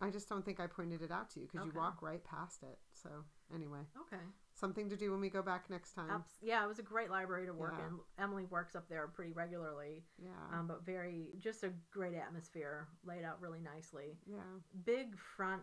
[0.00, 2.62] I just don't think I pointed it out to you because you walk right past
[2.62, 2.78] it.
[2.94, 3.10] So
[3.52, 4.22] anyway, okay.
[4.54, 6.08] something to do when we go back next time.
[6.10, 7.86] Abs- yeah, it was a great library to work Yeah.
[7.88, 7.98] in.
[8.16, 10.30] Emily works up there pretty regularly, Yeah.
[10.52, 14.18] um, but very, just a great atmosphere, laid out really nicely.
[14.26, 14.40] yeah.
[14.84, 15.62] big front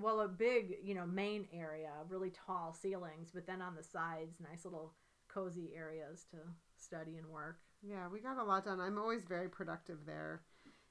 [0.00, 4.36] well a big you know main area really tall ceilings but then on the sides
[4.40, 4.92] nice little
[5.28, 6.36] cozy areas to
[6.76, 8.80] study and work Yeah, we got a lot done.
[8.80, 10.42] I'm always very productive there.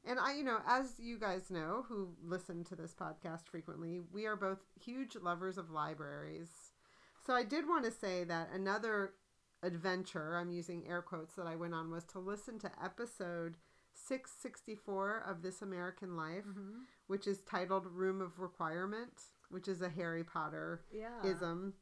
[0.06, 4.26] And I, you know, as you guys know who listen to this podcast frequently, we
[4.26, 6.50] are both huge lovers of libraries.
[7.26, 9.14] So I did want to say that another
[9.64, 13.56] adventure, I'm using air quotes, that I went on was to listen to episode
[13.94, 16.82] 664 of This American Life, mm-hmm.
[17.08, 19.14] Which is titled Room of Requirement,
[19.50, 21.74] which is a Harry Potter yeah ism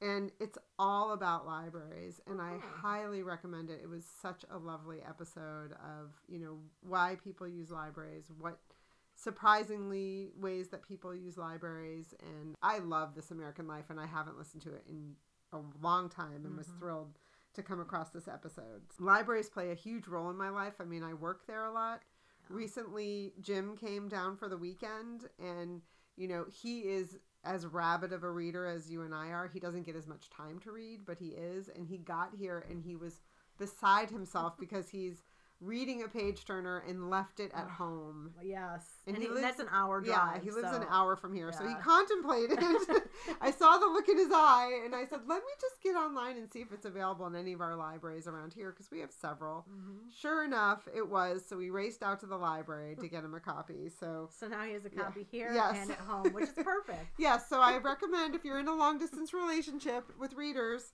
[0.00, 2.60] and it's all about libraries and i Uh-huh.
[2.80, 7.70] highly recommend it it was such a lovely episode of you know why people use
[7.70, 8.58] libraries what
[9.14, 14.36] surprisingly ways that people use libraries and i love this american life and i haven't
[14.36, 15.14] listened to it in
[15.52, 16.78] a long time and was Mhm.
[16.78, 17.18] thrilled
[17.54, 21.02] to come across this episode libraries play a huge role in my life i mean
[21.02, 22.02] i work there a lot.
[22.52, 25.80] Recently jim came down for the weekend and
[26.16, 29.50] you know he is as rabid of a reader as you and i are.
[29.52, 31.68] He doesn't get as much time to read but he is.
[31.68, 33.20] And he got here and he was
[33.58, 35.22] beside himself because he's
[35.62, 39.60] reading a page turner and left it at home yes And and, he lives- that's
[39.60, 42.58] an hour drive yeah he lives an hour from here so he contemplated
[43.40, 46.36] i saw the look in his eye and i said let me just get online
[46.36, 49.12] and see if it's available in any of our libraries around here because we have
[49.12, 50.12] several Mhm.
[50.14, 51.42] Sure enough, it was.
[51.48, 53.88] So we raced out to the library to get him a copy.
[53.88, 55.02] So, so now he has a Yeah.
[55.04, 55.76] copy here Yes.
[55.76, 58.98] and at home which is perfect yes, so I recommend if you're in a long
[58.98, 60.92] distance relationship with readers,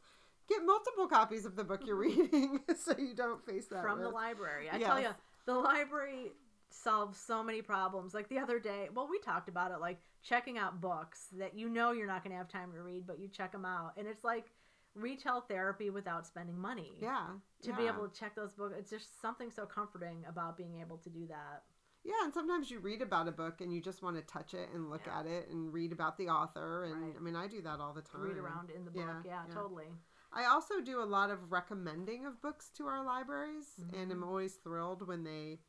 [0.48, 2.20] get multiple copies of the book you're mm-hmm.
[2.22, 3.82] reading so you don't face that.
[3.82, 4.68] from the library.
[4.70, 5.10] I tell you,
[5.46, 6.32] the library
[6.70, 8.14] solves so many problems.
[8.14, 11.68] Like the other day, well, we talked about it, like checking out books that you
[11.68, 14.06] know you're not going to have time to read, but you check them out, and
[14.06, 14.50] it's like
[14.94, 16.92] retail therapy without spending money.
[17.00, 17.26] Yeah.
[17.62, 20.96] To be able to check those books, it's just something so comforting about being able
[20.98, 21.62] to do that.
[22.04, 24.70] Yeah, and sometimes you read about a book and you just want to touch it
[24.72, 25.20] and look Yeah.
[25.20, 26.84] at it and read about the author.
[26.84, 27.16] And Right.
[27.16, 28.22] I mean, I do that all the time.
[28.22, 29.02] Read around in the book.
[29.04, 29.54] Yeah, Yeah, yeah.
[29.54, 29.92] totally.
[30.32, 34.26] I also do a lot of recommending of books to our libraries, and I'm Mhm.
[34.26, 35.60] always thrilled when they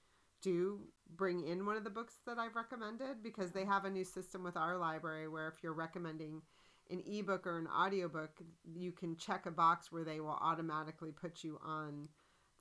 [0.42, 4.06] do bring in one of the books that I've recommended because they have a new
[4.06, 6.42] system with our library where if you're recommending
[6.90, 11.44] an ebook or an audiobook, you can check a box where they will automatically put
[11.44, 12.10] you on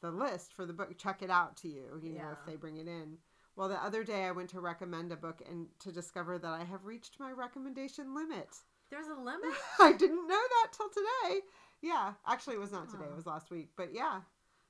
[0.01, 2.77] the list for the book, check it out to you, you know, if they bring
[2.77, 3.19] it in.
[3.57, 6.65] Well, the other day I went to recommend a book and to discover that I
[6.65, 8.63] have reached my recommendation limit.
[8.91, 9.51] There's a limit.
[9.81, 11.41] I didn't know that till today.
[11.83, 13.05] Yeah, actually, it was not today.
[13.05, 13.69] It was last week.
[13.77, 14.21] But yeah,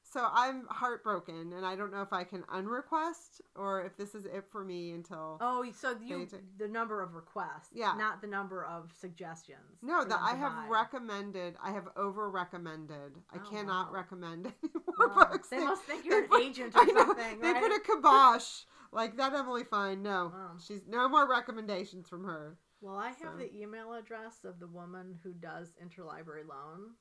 [0.02, 4.24] so I'm heartbroken, and I don't know if I can unrequest or if this is
[4.26, 5.38] it for me until.
[5.40, 7.94] Oh, so you They- the number of requests, Yeah.
[7.96, 9.78] not the number of suggestions.
[9.82, 10.66] no, that I have buy.
[10.68, 11.56] recommended.
[11.62, 13.22] I have over recommended.
[13.30, 13.94] I Oh, cannot wow.
[13.94, 15.28] recommend any more Wow.
[15.30, 15.48] books.
[15.48, 17.62] They must think you're an put- agent or know, something, They right?
[17.62, 19.32] put a kibosh like that.
[19.34, 20.02] Emily Fine.
[20.02, 22.58] No, she's no more recommendations from her.
[22.80, 26.94] Well, I have So- the email address of the woman who does interlibrary loan,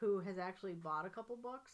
[0.00, 1.72] who has actually bought a couple books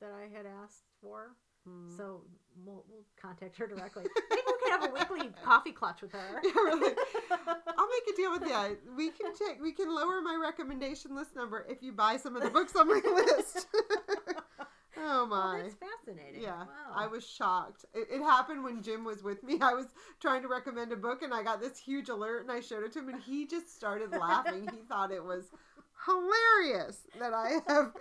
[0.00, 1.36] that I had asked for.
[1.66, 1.96] Hmm.
[1.96, 2.22] So
[2.64, 4.04] we'll, we'll contact her directly.
[4.30, 6.40] Maybe we can have a weekly coffee clutch with her.
[6.42, 6.94] Yeah, really.
[7.30, 8.78] I'll make a deal with you.
[8.96, 12.42] We can take we can lower my recommendation list number if you buy some of
[12.42, 13.66] the books on my list.
[15.04, 15.60] oh my.
[15.62, 16.42] that's fascinating.
[16.42, 16.92] yeah, Wow.
[16.94, 17.84] I was shocked.
[17.94, 19.58] It, it happened when Jim was with me.
[19.62, 19.86] I was
[20.20, 22.92] trying to recommend a book, and I got this huge alert, and I showed it
[22.92, 24.68] to him, and he just started laughing.
[24.70, 25.44] he thought it was
[26.06, 27.92] hilarious that I have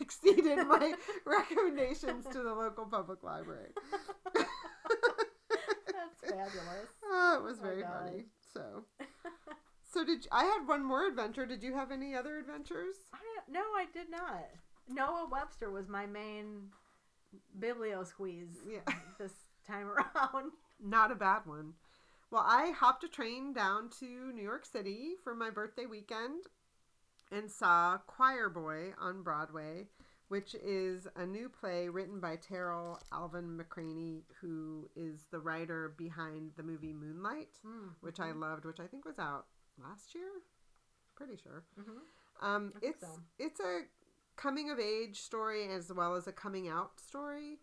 [0.00, 0.94] exceeded my
[1.24, 3.70] recommendations to the local public library.
[4.34, 6.88] That's fabulous.
[7.04, 7.90] Oh, it was Oh very God.
[8.04, 8.24] funny.
[8.52, 8.84] So,
[9.92, 11.46] so did you, I had one more adventure?
[11.46, 12.96] Did you have any other adventures?
[13.12, 13.18] I,
[13.50, 14.44] no, I did not.
[14.88, 16.70] Noah Webster was my main
[17.58, 18.80] biblio squeeze Yeah.
[19.18, 19.32] this
[19.66, 20.52] time around.
[20.80, 21.74] Not a bad one.
[22.30, 26.44] Well, I hopped a train down to New York City for my birthday weekend
[27.30, 29.86] and saw Choir Boy on Broadway,
[30.28, 36.52] which is a new play written by Tarell Alvin McCraney, who is the writer behind
[36.56, 37.48] the movie Moonlight,
[38.00, 39.46] which I loved, which I think was out
[39.78, 40.28] last year.
[41.14, 41.64] Pretty sure.
[41.76, 41.98] hmm
[42.46, 43.20] Um, it's so.
[43.38, 43.80] it's a
[44.36, 47.58] coming of age story as well as a coming out story.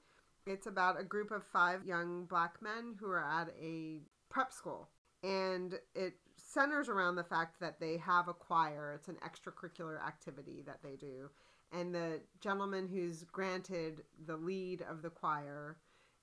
[0.46, 4.90] It's about a group of five young black men who are at a prep school,
[5.24, 8.94] and it centers around the fact that they have a choir.
[8.96, 11.30] It's an extracurricular activity that they do,
[11.72, 15.78] and the gentleman who's granted the lead of the choir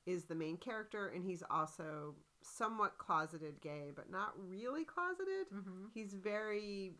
[0.06, 5.46] is the main character, and he's also somewhat closeted gay, but not really closeted.
[5.52, 6.92] Hmm he's very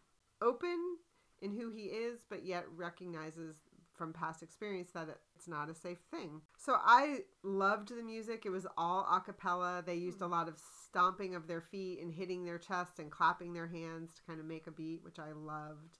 [0.42, 0.96] open
[1.40, 3.56] in who he is, but yet recognizes
[3.92, 6.42] from past experience that it's not a safe thing.
[6.58, 8.44] So I loved the music.
[8.44, 9.82] It was all a cappella.
[9.84, 13.54] They used a lot of stomping of their feet and hitting their chest and clapping
[13.54, 15.98] their hands to kind of make a beat, which I loved.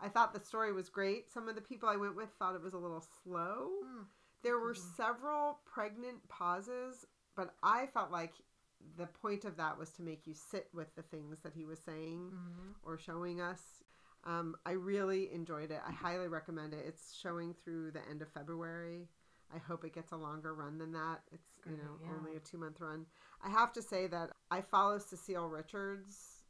[0.00, 1.30] I thought the story was great.
[1.30, 3.70] Some of the people I went with thought it was a little slow.
[3.84, 4.06] Mm.
[4.42, 4.96] There were Mhm.
[4.96, 8.34] several pregnant pauses, but I felt like
[8.96, 11.80] the point of that was to make you sit with the things that he was
[11.80, 13.82] saying hmm or showing us.
[14.28, 15.80] Um, I really enjoyed it.
[15.86, 16.84] I highly recommend it.
[16.86, 19.08] It's showing through the end of February.
[19.54, 21.20] I hope it gets a longer run than that.
[21.32, 22.10] It's you know yeah.
[22.18, 23.06] only a two month run.
[23.42, 26.42] I have to say that I follow Cecile Richards,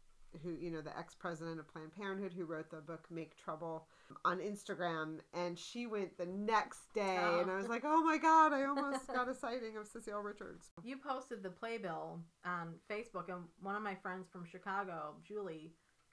[0.42, 3.86] who you know the ex president of Planned Parenthood, who wrote the book Make Trouble,
[4.24, 8.52] on Instagram, and she went the next day, and I was like, oh my god,
[8.52, 10.70] I almost got a sighting of Cecile Richards.
[10.82, 15.72] You posted the playbill on Facebook, and one of my friends from Chicago, Julie,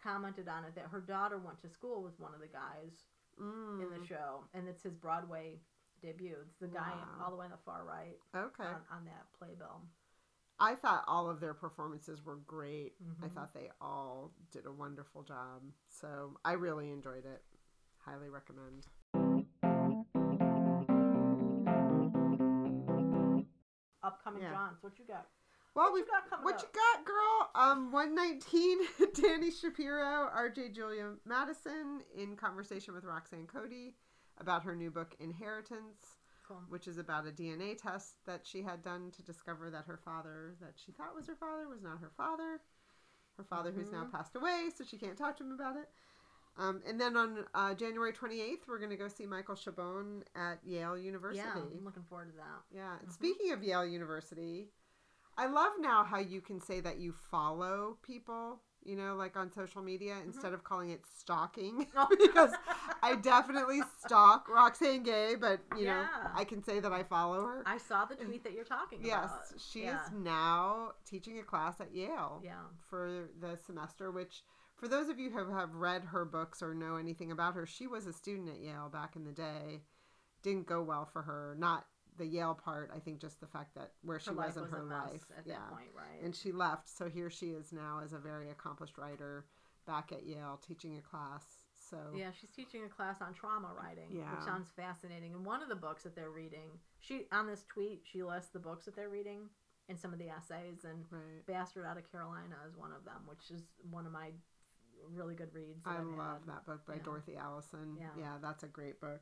[0.10, 2.94] commented on it that her daughter went to school with one of the guys
[3.42, 5.60] Mm, in the show, and it's his Broadway
[6.02, 6.38] debut.
[6.48, 7.26] It's the guy Wow.
[7.26, 8.64] all the way on the far right okay.
[8.64, 9.82] on, on that playbill.
[10.58, 12.94] I thought all of their performances were great.
[13.22, 13.34] I Mhm.
[13.34, 15.64] thought they all did a wonderful job.
[15.90, 17.44] So I really enjoyed it.
[17.98, 18.88] Highly recommend.
[24.04, 24.52] Upcoming Yeah.
[24.52, 25.28] Johns, what you got?
[25.76, 26.62] Well, what you got coming what up?
[26.62, 27.50] you got, girl?
[27.54, 28.80] Um, one nineteen.
[29.14, 30.70] Dani Shapiro, R.J.
[30.70, 33.94] Julia Madison, in conversation with Roxanne Coady
[34.40, 36.16] about her new book Inheritance,
[36.48, 36.62] Cool.
[36.70, 40.56] which is about a DNA test that she had done to discover that her father,
[40.62, 42.62] that she thought was her father, was not her father.
[43.38, 44.12] Her father, who's now Mhm.
[44.12, 45.90] passed away, so she can't talk to him about it.
[46.58, 50.64] Um, and then on uh, January 28th, we're going to go see Michael Chabon at
[50.64, 51.46] Yale University.
[51.46, 52.64] Yeah, I'm looking forward to that.
[52.72, 52.98] Yeah.
[53.00, 53.12] And Mhm.
[53.12, 54.72] speaking of Yale University,
[55.38, 58.62] I love now how you can say that you follow people.
[58.84, 60.28] you know, like on social media Mm-hmm.
[60.30, 61.88] instead of calling it stalking.
[61.98, 62.08] Oh.
[62.22, 62.52] because
[63.02, 66.06] I definitely stalk Roxane Gay, but you know,
[66.36, 67.64] I can say that I follow her.
[67.66, 69.40] I saw the tweet that you're talking yes, about.
[69.52, 69.96] Yes, she yeah.
[70.06, 72.62] is now teaching a class at Yale Yeah.
[72.88, 74.44] for the semester, which
[74.76, 77.88] for those of you who have read her books or know anything about her, she
[77.88, 79.82] was a student at Yale back in the day.
[80.44, 81.56] Didn't go well for her.
[81.58, 81.86] Not
[82.18, 85.26] the Yale part, I think just the fact that where she was in her life.
[85.38, 85.56] at yeah.
[85.56, 86.24] that point, right?
[86.24, 89.46] And she left, so here she is now as a very accomplished writer
[89.86, 91.44] back at Yale teaching a class.
[91.90, 94.32] So Yeah, she's teaching a class on trauma writing, Yeah.
[94.34, 95.34] which sounds fascinating.
[95.34, 98.60] And one of the books that they're reading, she on this tweet, she lists the
[98.60, 99.50] books that they're reading
[99.88, 101.46] and some of the essays, and right.
[101.46, 103.62] Bastard Out of Carolina is one of them, which is
[103.92, 104.32] one of my
[105.14, 105.86] really good reads.
[105.86, 106.56] I I've love had.
[106.56, 107.04] that book by Yeah.
[107.04, 107.96] Dorothy Allison.
[108.00, 108.08] Yeah.
[108.18, 109.22] yeah, that's a great book.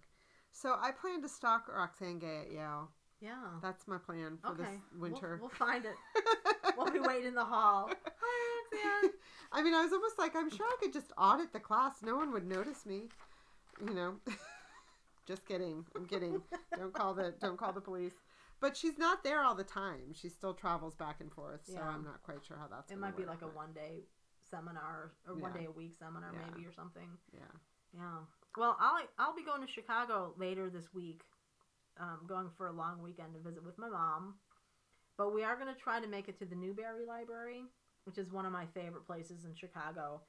[0.54, 2.90] So I plan to stalk Roxane Gay at Yale.
[3.20, 3.34] Yeah.
[3.62, 4.64] That's my plan for okay.
[4.64, 5.40] this winter.
[5.42, 5.96] We'll, we'll find it.
[6.78, 7.90] we'll be waiting in the hall.
[7.90, 9.12] Hi, Roxane.
[9.52, 11.96] I mean, I was almost like, I'm sure I could just audit the class.
[12.04, 13.10] No one would notice me.
[13.86, 14.16] You know.
[15.28, 15.86] just kidding.
[15.96, 16.42] I'm kidding.
[16.78, 18.14] don't call the don't call the police.
[18.60, 20.14] But she's not there all the time.
[20.14, 21.88] She still travels back and forth, so Yeah.
[21.88, 22.92] I'm not quite sure how that's.
[22.92, 24.04] It might be like a one day
[24.50, 25.62] seminar or one Yeah.
[25.62, 26.46] day a week seminar Yeah.
[26.48, 27.18] maybe or something.
[27.34, 27.42] Yeah.
[27.94, 28.20] Yeah.
[28.58, 31.22] Well, I'll I'll be going to Chicago later this week.
[32.00, 34.36] Um, going for a long weekend to visit with my mom.
[35.16, 37.66] But we are going to try to make it to the Newberry Library,
[38.06, 40.22] which is one of my favorite places in Chicago.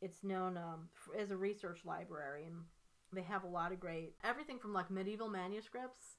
[0.00, 0.88] It's known um,
[1.18, 2.58] as a research library, and
[3.12, 6.16] they have a lot of great everything from like medieval manuscripts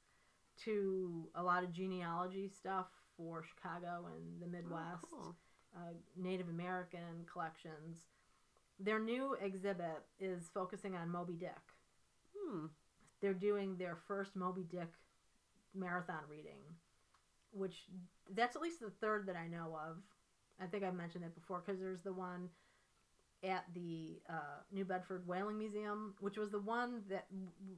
[0.63, 5.35] to a lot of genealogy stuff for Chicago and the Midwest Oh, cool.
[5.75, 8.03] uh, Native American collections.
[8.79, 11.51] Their new exhibit is focusing on Moby Dick.
[12.37, 12.67] Hmm.
[13.21, 14.89] They're doing their first Moby Dick
[15.73, 16.59] marathon reading,
[17.51, 17.85] which
[18.33, 19.97] that's at least the third that I know of.
[20.61, 22.49] I think I've mentioned it before because there's the one
[23.43, 27.27] at the uh, New Bedford Whaling Museum, which was the one that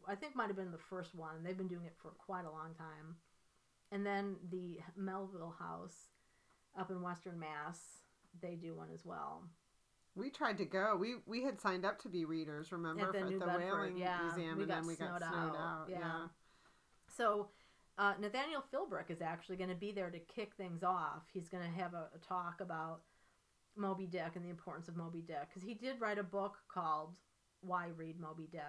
[0.08, 1.44] I think might have been the first one.
[1.44, 3.16] They've been doing it for quite a long time.
[3.92, 6.10] And then the Melville House
[6.78, 7.80] up in Western Mass,
[8.42, 9.44] they do one as well.
[10.18, 10.96] We tried to go.
[11.00, 12.72] We we had signed up to be readers.
[12.72, 14.20] Remember At the at the Bedford, whaling yeah.
[14.24, 15.86] museum, We and then we got snowed snowed out, out.
[15.90, 16.00] yeah.
[16.00, 16.28] Yeah.
[17.16, 17.50] So
[17.98, 21.24] uh, Nathaniel Philbrick is actually going to be there to kick things off.
[21.32, 23.02] He's going to have a, a talk about
[23.76, 27.16] Moby Dick and the importance of Moby Dick because he did write a book called
[27.62, 28.62] Why Read Moby Dick,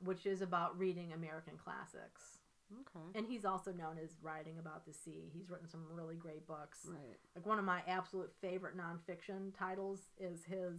[0.00, 2.38] which is about reading American classics.
[2.72, 3.18] Okay.
[3.18, 5.30] And he's also known as writing about the sea.
[5.32, 6.80] He's written some really great books.
[6.88, 7.16] Right.
[7.34, 10.76] Like one of my absolute favorite nonfiction titles is his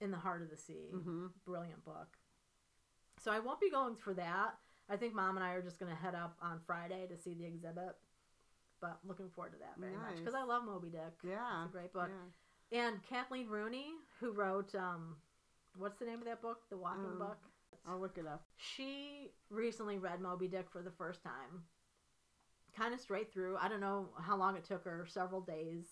[0.00, 0.90] In the Heart of the Sea.
[0.94, 1.26] Mm-hmm.
[1.44, 2.16] Brilliant book.
[3.22, 4.54] So I won't be going for that.
[4.88, 7.34] I think mom and I are just going to head up on Friday to see
[7.34, 7.96] the exhibit.
[8.80, 11.00] But looking forward to that very much because I love Moby Dick.
[11.26, 11.64] Yeah.
[11.64, 12.10] It's a great book.
[12.70, 12.86] Yeah.
[12.86, 13.86] And Kathleen Rooney,
[14.20, 15.16] who wrote, um,
[15.78, 16.60] what's the name of that book?
[16.70, 17.38] The Walking Um, Book.
[17.88, 18.44] I'll look it up.
[18.56, 21.62] She recently read Moby Dick for the first time.
[22.76, 23.56] Kind of straight through.
[23.56, 25.86] I don't know how long it took her, several days.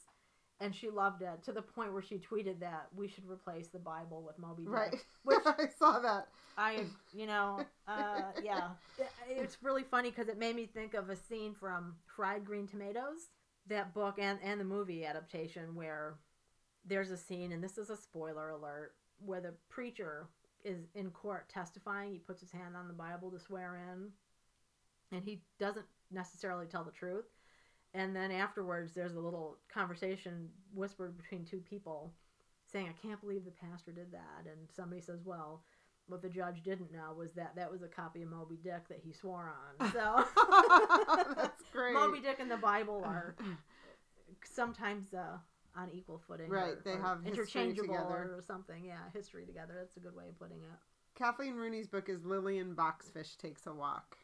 [0.61, 3.78] And she loved it to the point where she tweeted that we should replace the
[3.78, 4.72] Bible with Moby Dick.
[4.72, 4.95] Right.
[5.24, 6.28] Which I saw that.
[6.57, 8.68] I, you know, uh, yeah.
[8.99, 12.68] It- It's really funny because it made me think of a scene from Fried Green
[12.68, 13.30] Tomatoes,
[13.68, 16.14] that book and, and the movie adaptation, where
[16.87, 20.28] there's a scene, and this is a spoiler alert, where the preacher
[20.65, 22.12] is in court testifying.
[22.12, 24.11] He puts his hand on the Bible to swear in,
[25.17, 27.27] and he doesn't necessarily tell the truth.
[27.93, 32.12] And then afterwards, there's a little conversation whispered between two people
[32.71, 34.51] saying, I can't believe the pastor did that.
[34.51, 35.62] And somebody says, Well,
[36.09, 39.01] what the judge didn't know was that that was a copy of Moby Dick that
[39.03, 39.93] he swore on.
[39.93, 40.25] So
[41.37, 41.95] That's great.
[41.95, 43.37] Moby Dick and the Bible are
[44.45, 45.39] sometimes uh,
[45.77, 46.49] on equal footing.
[46.51, 48.35] Right, or- they or have history interchangeable together.
[48.37, 48.85] or something.
[48.85, 49.75] Yeah, history together.
[49.77, 50.79] That's a good way of putting it.
[51.14, 54.16] Kathleen Rooney's book is Lillian Boxfish Takes a Walk.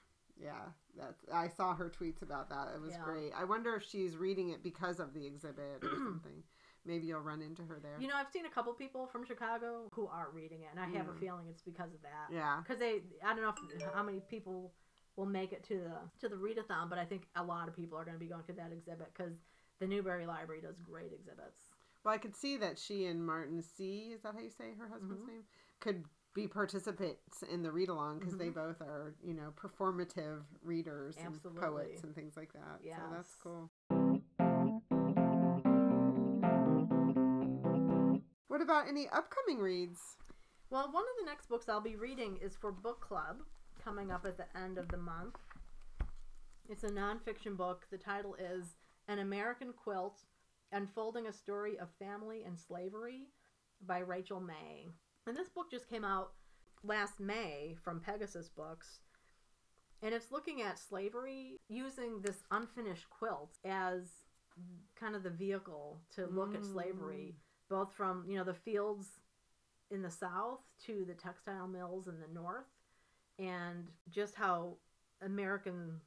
[0.43, 0.55] Yeah,
[0.99, 2.69] that's I saw her tweets about that.
[2.75, 3.05] It was Yeah.
[3.05, 3.33] great.
[3.37, 6.43] I wonder if she's reading it because of the exhibit or something.
[6.87, 7.97] Maybe you'll run into her there.
[8.01, 10.87] You know, I've seen a couple people from Chicago who are reading it, and I
[10.97, 11.21] have a Mm.
[11.21, 12.33] feeling it's because of that.
[12.35, 12.61] yeah.
[12.63, 14.73] Because they, I don't know if, how many people
[15.17, 17.99] will make it to the to the readathon, but I think a lot of people
[17.99, 19.35] are going to be going to that exhibit because
[19.81, 21.71] the Newberry Library does great exhibits.
[22.05, 24.89] Well, I could see that she and Martin Seay Is that how you say her
[24.89, 25.29] husband's Mhm.
[25.29, 25.45] name?
[25.81, 28.55] Could be participants in the read along because they Mhm.
[28.55, 32.81] both are, you know, performative readers and poets and things like that.
[32.83, 33.71] So that's cool.
[38.47, 40.19] What about any upcoming reads?
[40.69, 43.43] Well, one of the next books I'll be reading is for book club
[43.79, 45.37] coming up at the end of the month.
[46.69, 47.89] It's a nonfiction book.
[47.91, 48.77] The title is
[49.11, 50.21] An American Quilt
[50.71, 53.27] Unfolding a Story of Family and Slavery
[53.85, 54.87] by Rachel May.
[55.27, 56.31] And this book just came out
[56.85, 59.01] last May from Pegasus Books.
[60.01, 64.11] And it's looking at slavery using this unfinished quilt as
[64.95, 67.69] kind of the vehicle to look at slavery, mm.
[67.69, 69.09] both from, you know, the fields
[69.91, 72.71] in the south to the textile mills in the north,
[73.41, 74.77] and just how
[75.21, 76.01] American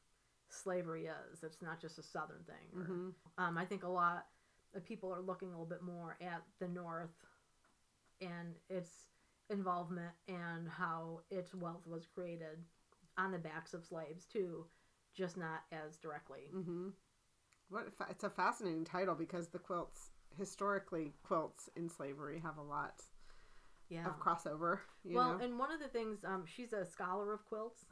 [0.54, 1.44] slavery is.
[1.44, 2.80] It's not just a southern thing.
[2.82, 4.28] or- hmm um, I think a lot
[4.76, 7.10] of people are looking a little bit more at the North
[8.22, 9.08] and its
[9.50, 12.64] involvement and how its wealth was created
[13.18, 14.66] on the backs of slaves too,
[15.14, 16.50] just not as directly.
[16.52, 16.90] hmm
[17.70, 22.64] What fa- it's a fascinating title because the quilts historically quilts in slavery have a
[22.64, 23.04] lot
[23.90, 24.08] Yeah.
[24.08, 24.80] of crossover.
[25.04, 25.44] You well, know?
[25.44, 27.86] and one of the things, um, she's a scholar of quilts,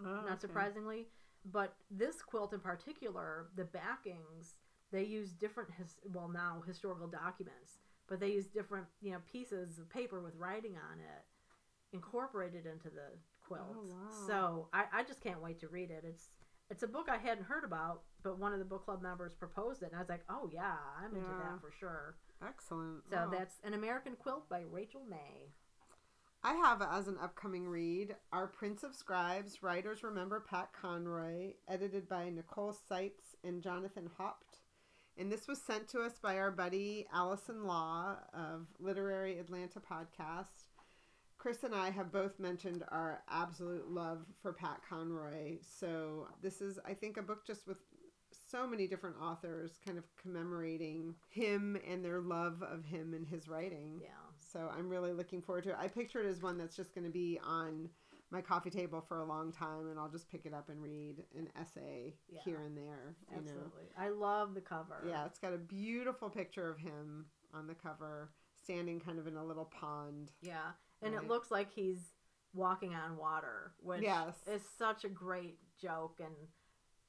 [0.00, 0.38] Oh, not okay.
[0.40, 1.08] surprisingly,
[1.44, 4.54] but this quilt in particular, the backings,
[4.92, 7.78] they use different, his, well, now historical documents,
[8.08, 11.24] but they use different, you know, pieces of paper with writing on it
[11.92, 13.16] incorporated into the
[13.46, 13.76] quilt.
[13.76, 14.26] Oh, wow.
[14.26, 16.04] So I, I just can't wait to read it.
[16.06, 16.30] It's
[16.70, 19.82] it's a book I hadn't heard about, but one of the book club members proposed
[19.82, 22.16] it, and I was like, oh yeah, I'm into that for sure.
[22.46, 23.04] Excellent.
[23.08, 23.30] So Wow.
[23.32, 25.54] that's an American quilt by Rachel May.
[26.44, 32.08] I have as an upcoming read Our Prince of Scribes, Writers Remember Pat Conroy, edited
[32.08, 34.58] by Nicole Seitz and Jonathan Haupt.
[35.16, 40.68] And this was sent to us by our buddy Alison Law of Literary Atlanta Podcast.
[41.38, 45.58] Chris and I have both mentioned our absolute love for Pat Conroy.
[45.60, 47.78] So this is, I think, a book just with
[48.48, 53.48] so many different authors kind of commemorating him and their love of him and his
[53.48, 53.98] writing.
[54.00, 54.27] Yeah.
[54.50, 55.76] So I'm really looking forward to it.
[55.78, 57.88] I picture it as one that's just going to be on
[58.30, 61.24] my coffee table for a long time, and I'll just pick it up and read
[61.36, 62.40] an essay Yeah.
[62.44, 63.16] here and there.
[63.30, 63.84] You know, Absolutely.
[63.96, 65.02] I love the cover.
[65.06, 68.30] yeah, it's got a beautiful picture of him on the cover,
[68.62, 70.32] standing kind of in a little pond.
[70.42, 70.72] Yeah.
[71.02, 71.22] And Right.
[71.22, 72.12] it looks like he's
[72.54, 74.46] walking on water, which Yes.
[74.46, 76.34] is such a great joke and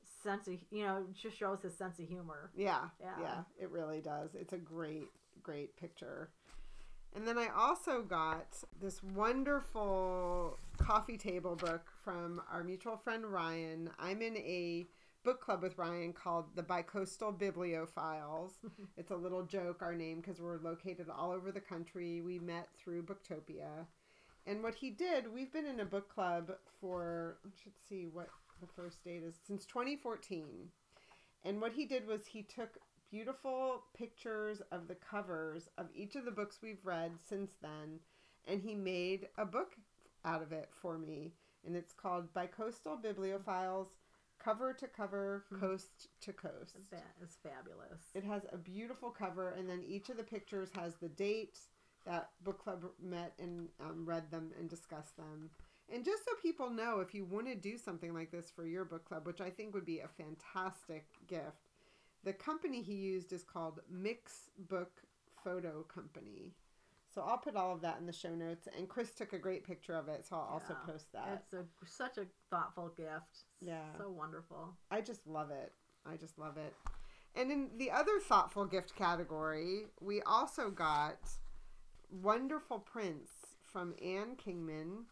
[0.04, 2.52] sense of, you know, it just shows his sense of humor.
[2.54, 3.20] Yeah, Yeah.
[3.20, 4.36] yeah, it really does.
[4.36, 5.10] It's a great,
[5.42, 6.32] great picture.
[7.16, 13.90] And then I also got this wonderful coffee table book from our mutual friend Ryan.
[14.00, 14.88] I'm in a
[15.24, 18.52] book club with Ryan called the Bicoastal Bibliophiles.
[18.98, 22.22] it's a little joke, our name, because we're located all over the country.
[22.22, 23.86] We met through Booktopia.
[24.48, 28.30] And what he did, we've been in a book club for, I should see what
[28.62, 30.70] the first date is, since 2014.
[31.44, 32.78] And what he did was he took
[33.10, 38.00] beautiful pictures of the covers of each of the books we've read since then,
[38.48, 39.76] and he made a book
[40.26, 41.34] out of it for me.
[41.66, 43.88] And it's called Bicoastal Bibliophiles
[44.40, 45.60] Cover to Cover, Hmm.
[45.60, 46.78] Coast to Coast.
[46.92, 48.12] That is fabulous.
[48.14, 51.60] It has a beautiful cover, and then each of the pictures has the date
[52.06, 55.50] that book club met and um, read them and discussed them.
[55.94, 58.86] And just so people know, if you want to do something like this for your
[58.86, 61.69] book club, which I think would be a fantastic gift,
[62.24, 65.02] the company he used is called Mix Book
[65.44, 66.54] Photo Company.
[67.14, 68.68] So I'll put all of that in the show notes.
[68.78, 71.44] And Chris took a great picture of it, so I'll also post that.
[71.44, 73.46] It's a, such a thoughtful gift.
[73.62, 73.82] Yeah.
[73.98, 74.76] So wonderful.
[74.92, 75.74] I just love it.
[76.06, 76.74] I just love it.
[77.36, 81.18] And in the other thoughtful gift category, we also got
[82.12, 85.06] Wonderful prints from Anne Kingman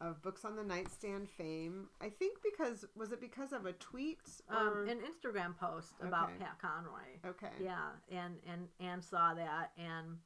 [0.00, 1.88] of Books on the Nightstand fame.
[2.00, 6.30] I think because was it because of a tweet or Um, an Instagram post about
[6.30, 6.38] Okay.
[6.38, 7.18] Pat Conroy.
[7.24, 7.52] okay.
[7.60, 10.18] Yeah, and and Anne saw that, and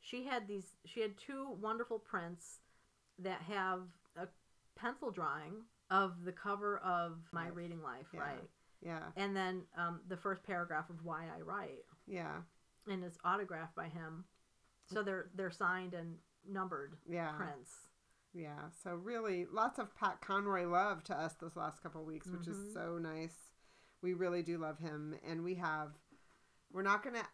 [0.00, 0.74] she had these.
[0.84, 2.60] She had two wonderful prints
[3.18, 3.82] that have
[4.16, 4.26] a
[4.74, 7.54] pencil drawing of the cover of My Right.
[7.54, 8.20] Reading Life, Yeah.
[8.20, 8.50] right?
[8.80, 9.12] Yeah.
[9.16, 12.42] And then um, the first paragraph of Why I Write, Yeah.
[12.86, 14.24] and it's autographed by him.
[14.86, 17.36] So they're they're signed and numbered Yeah.
[17.36, 17.89] prints.
[18.32, 18.68] Yeah.
[18.82, 22.48] So really lots of Pat Conroy love to us this last couple weeks, which Mhm.
[22.66, 23.50] is so nice.
[24.02, 25.98] We really do love him and we have
[26.72, 27.26] we're not going to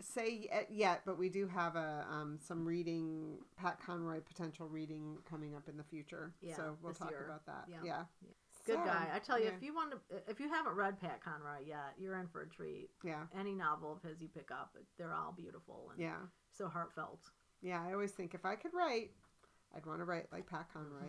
[0.00, 5.18] say it yet, but we do have a um, some reading Pat Conroy potential reading
[5.28, 6.32] coming up in the future.
[6.40, 7.24] Yeah, so we'll talk year.
[7.24, 7.64] about that.
[7.68, 7.82] Yeah.
[7.82, 8.04] Yeah.
[8.66, 9.10] Good So, guy.
[9.12, 9.56] I tell you, yeah.
[9.56, 12.48] if you want to, if you haven't read Pat Conroy yet, you're in for a
[12.48, 12.90] treat.
[13.02, 13.26] Yeah.
[13.34, 16.20] Any novel of his you pick up, they're all beautiful and Yeah.
[16.52, 17.30] so heartfelt.
[17.60, 19.12] Yeah, I always think if I could write,
[19.76, 21.08] I'd want to write like Pat Conroy.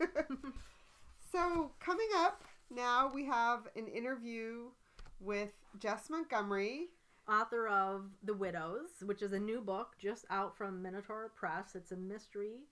[0.00, 0.48] Mm-hmm.
[1.32, 4.66] so, coming up now, we have an interview
[5.20, 6.88] with Jess Montgomery.
[7.28, 11.74] author of The Widows, which is a new book just out from Minotaur Press.
[11.74, 12.64] It's a mystery,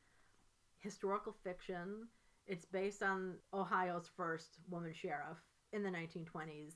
[0.80, 2.08] historical fiction.
[2.46, 5.38] It's based on Ohio's first woman sheriff
[5.72, 6.74] in the 1920s,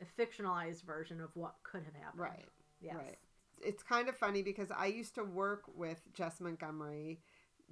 [0.00, 2.20] a fictionalized version of what could have happened.
[2.20, 2.46] Right.
[2.80, 2.96] Yes.
[2.96, 3.18] Right.
[3.62, 7.20] it's kind of funny because I used to work with Jess Montgomery.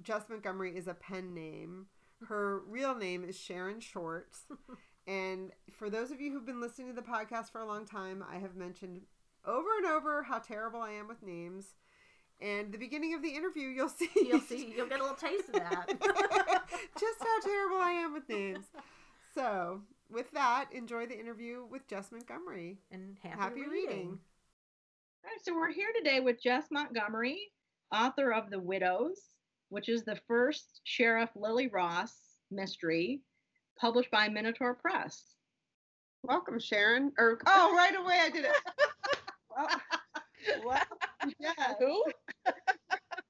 [0.01, 1.87] Jess Montgomery is a pen name.
[2.27, 4.43] Her real name is Sharon Shorts.
[5.07, 8.23] and for those of you who've been listening to the podcast for a long time,
[8.29, 9.01] I have mentioned
[9.45, 11.75] over and over how terrible I am with names.
[12.41, 14.09] And the beginning of the interview, you'll see.
[14.15, 14.73] You'll see.
[14.75, 15.87] You'll get a little taste of that.
[16.99, 18.65] just how terrible I am with names.
[19.35, 22.77] So, with that, enjoy the interview with Jess Montgomery.
[22.91, 23.69] And happy, Happy reading.
[23.87, 24.07] reading.
[24.09, 27.39] All right, so we're here today with Jess Montgomery,
[27.93, 29.19] author of The Widows,
[29.69, 32.13] which is the first Sheriff Lily Ross
[32.51, 33.21] mystery
[33.79, 35.23] published by Minotaur Press.
[36.23, 37.11] Welcome, Sharon.
[37.17, 38.51] Or oh, right away I did it.
[39.55, 39.69] well,
[40.65, 40.81] well,
[41.39, 41.73] yeah.
[41.79, 42.03] Who?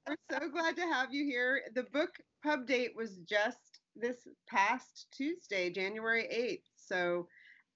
[0.08, 1.62] We're so glad to have you here.
[1.74, 2.10] The book
[2.42, 3.58] pub date was just
[3.94, 4.16] this
[4.48, 6.70] past Tuesday, January 8th.
[6.76, 7.28] So,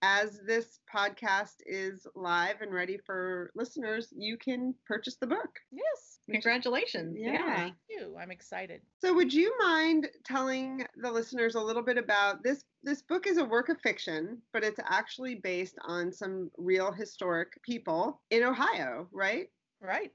[0.05, 5.49] as this podcast is live and ready for listeners, you can purchase the book.
[5.73, 6.19] Yes.
[6.31, 7.17] Congratulations.
[7.19, 7.57] Yeah.
[7.57, 8.15] Thank you.
[8.21, 8.83] I'm excited.
[9.01, 12.65] So, would you mind telling the listeners a little bit about this?
[12.83, 17.49] This book is a work of fiction, but it's actually based on some real historic
[17.63, 19.49] people in Ohio, right?
[19.81, 20.13] Right.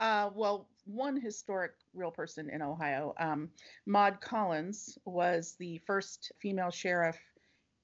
[0.00, 3.50] Uh, well, one historic real person in Ohio, um,
[3.86, 7.18] Maud Collins, was the first female sheriff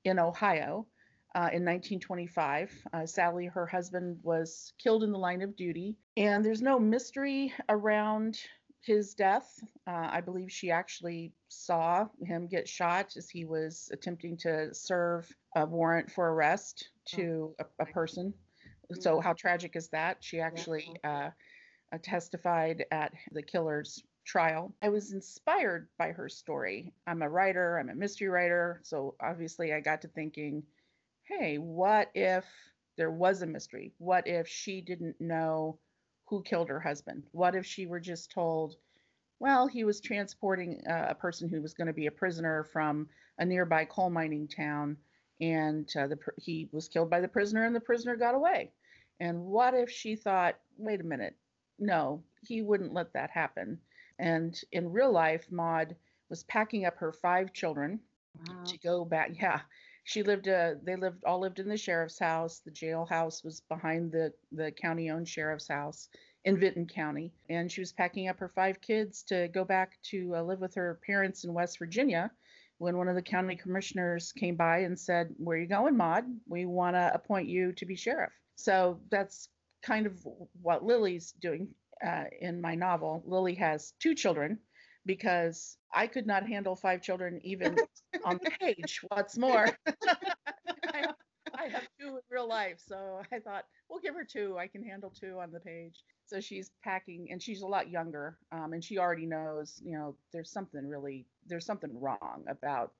[0.05, 0.86] in Ohio
[1.34, 2.72] uh, in 1925.
[2.92, 7.52] Uh, sadly, her husband was killed in the line of duty, and there's no mystery
[7.68, 8.38] around
[8.82, 9.48] his death.
[9.86, 15.28] Uh, I believe she actually saw him get shot as he was attempting to serve
[15.56, 18.34] a warrant for arrest to a, a person.
[19.00, 20.18] So, how tragic is that?
[20.20, 21.30] She actually uh,
[21.92, 24.74] uh, testified at the killer's trial.
[24.82, 26.92] I was inspired by her story.
[27.06, 28.80] I'm a writer, I'm a mystery writer.
[28.84, 30.64] So, obviously, I got to thinking,
[31.38, 32.44] hey, what if
[32.96, 33.92] there was a mystery?
[33.98, 35.78] What if she didn't know
[36.26, 37.24] who killed her husband?
[37.32, 38.76] What if she were just told,
[39.40, 43.08] well, he was transporting uh, a person who was going to be a prisoner from
[43.38, 44.96] a nearby coal mining town,
[45.40, 48.70] and uh, the, he was killed by the prisoner, and the prisoner got away.
[49.20, 51.36] And what if she thought, wait a minute,
[51.78, 53.78] no, he wouldn't let that happen.
[54.18, 55.96] And in real life, Maud
[56.28, 58.00] was packing up her five children
[58.48, 58.64] Wow.
[58.66, 59.30] to go back.
[59.40, 59.60] Yeah,
[60.05, 60.48] she lived.
[60.48, 62.61] Uh, they lived all lived in the sheriff's house.
[62.61, 66.09] The jailhouse was behind the the county-owned sheriff's house
[66.44, 70.34] in Vinton County, and she was packing up her five kids to go back to
[70.36, 72.30] uh, live with her parents in West Virginia.
[72.78, 76.24] When one of the county commissioners came by and said, "Where are you going, Maud?
[76.48, 79.48] We want to appoint you to be sheriff." So that's
[79.82, 80.26] kind of
[80.62, 81.68] what Lily's doing
[82.05, 83.22] uh, in my novel.
[83.24, 84.59] Lily has two children
[85.07, 87.76] because I could not handle five children even
[88.24, 89.00] on the page.
[89.09, 91.14] What's more, I, have,
[91.55, 94.57] I have two in real life, so I thought we'll give her two.
[94.59, 96.03] I can handle two on the page.
[96.26, 100.16] So she's packing, and she's a lot younger, um, and she already knows, you know,
[100.32, 102.92] there's something really, there's something wrong about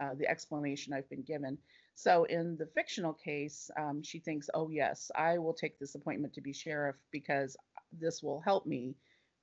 [0.00, 1.58] uh, the explanation I've been given.
[1.94, 6.32] So in the fictional case, um, she thinks, oh yes, I will take this appointment
[6.34, 7.56] to be sheriff because
[7.92, 8.94] this will help me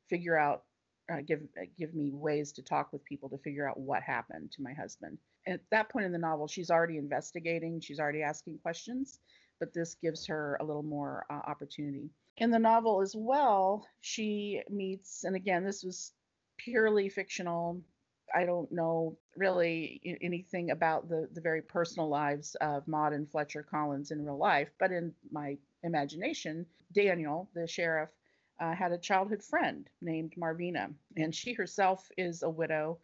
[0.09, 0.63] figure out
[1.11, 4.51] uh, give uh, give me ways to talk with people to figure out what happened
[4.51, 5.17] to my husband.
[5.45, 9.19] And at that point in the novel, she's already investigating, she's already asking questions,
[9.59, 12.09] but this gives her a little more uh, opportunity.
[12.37, 16.11] In the novel as well, she meets, and again, this was
[16.57, 17.81] purely fictional.
[18.33, 23.63] I don't know really anything about the the very personal lives of Maud and Fletcher
[23.63, 28.09] Collins in real life, but in my imagination, Daniel, the sheriff,
[28.59, 32.99] uh, had a childhood friend named Marvina, and she herself is a widow.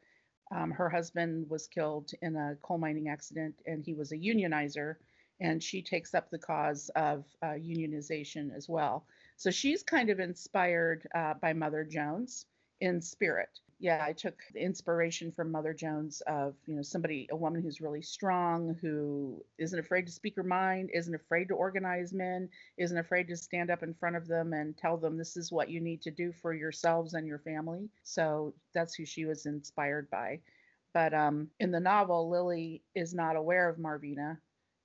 [0.53, 4.95] Um, her husband was killed in a coal mining accident, and he was a unionizer,
[5.39, 9.05] and she takes up the cause of uh, unionization as well.
[9.37, 12.45] So she's kind of inspired uh, by Mother Jones
[12.79, 13.59] in spirit.
[13.81, 18.03] Yeah, I took inspiration from Mother Jones of, you know, somebody, a woman who's really
[18.03, 23.27] strong, who isn't afraid to speak her mind, isn't afraid to organize men, isn't afraid
[23.29, 25.99] to stand up in front of them and tell them this is what you need
[26.03, 27.89] to do for yourselves and your family.
[28.03, 30.41] So that's who she was inspired by.
[30.93, 34.37] But um, in the novel, Lily is not aware of Marvina,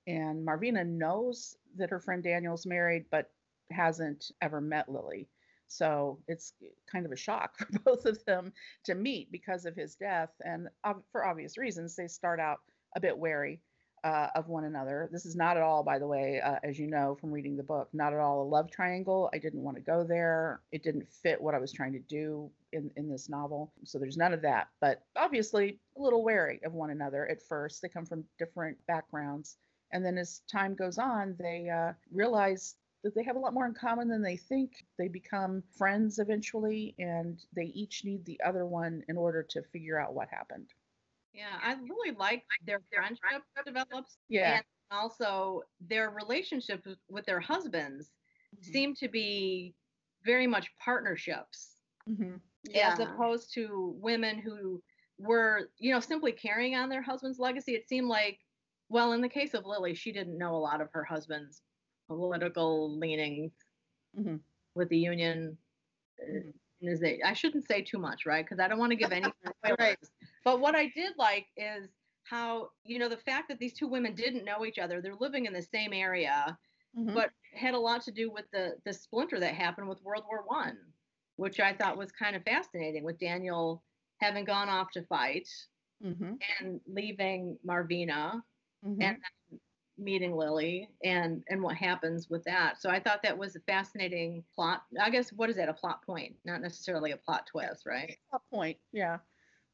[0.07, 3.29] and Marvina knows that her friend Daniel's married, but
[3.69, 5.27] hasn't ever met Lily.
[5.67, 6.53] So it's
[6.91, 8.53] kind of a shock for both of them
[8.85, 10.31] to meet because of his death.
[10.43, 10.69] And
[11.11, 12.59] for obvious reasons, they start out
[12.95, 13.59] a bit wary
[14.03, 15.09] uh, of one another.
[15.11, 17.63] This is not at all, by the way, uh, as you know from reading the
[17.63, 19.29] book, not at all a love triangle.
[19.33, 20.61] I didn't want to go there.
[20.71, 23.73] It didn't fit what I was trying to do in, in this novel.
[23.83, 24.67] So there's none of that.
[24.79, 27.81] But obviously, a little wary of one another at first.
[27.81, 29.57] They come from different backgrounds.
[29.91, 32.75] And then as time goes on, they uh, realize
[33.07, 34.85] that they have a lot more in common than they think.
[34.97, 39.97] They become friends eventually, and they each need the other one in order to figure
[39.99, 40.73] out what happened.
[41.33, 44.17] Yeah, I really like their friendship develops.
[44.27, 44.55] Yeah.
[44.57, 48.11] And also their relationship with- with their husbands
[48.55, 48.63] Mhm.
[48.63, 49.73] seem to be
[50.23, 51.77] very much partnerships
[52.09, 52.41] Mhm.
[52.75, 54.83] as opposed to women who
[55.17, 57.75] were, you know, simply carrying on their husband's legacy.
[57.75, 58.39] It seemed like,
[58.89, 61.61] well, in the case of Lily, she didn't know a lot of her husband's
[62.07, 63.53] political leanings
[64.15, 64.43] Mhm.
[64.75, 65.57] with the union.
[66.21, 66.53] uh, Mhm.
[66.81, 68.45] Is they, I shouldn't say too much, right?
[68.45, 69.33] Because I don't want to give any
[69.79, 69.97] Right.
[70.43, 71.89] But what I did like is
[72.23, 75.45] how, you know, the fact that these two women didn't know each other, they're living
[75.45, 76.59] in the same area,
[76.93, 77.13] Mhm.
[77.13, 80.43] but had a lot to do with the the splinter that happened with World War
[80.45, 80.93] One,
[81.37, 83.83] which I thought was kind of fascinating with Daniel
[84.19, 85.49] having gone off to fight
[86.01, 86.39] Mhm.
[86.59, 88.43] and leaving Marvina
[88.83, 89.01] Mhm.
[89.01, 89.17] and
[89.97, 92.81] meeting Lily and and what happens with that.
[92.81, 94.83] So I thought that was a fascinating plot.
[95.01, 95.69] I guess what is that?
[95.69, 98.17] A plot point, not necessarily a plot twist, right?
[98.29, 99.17] Plot point, yeah.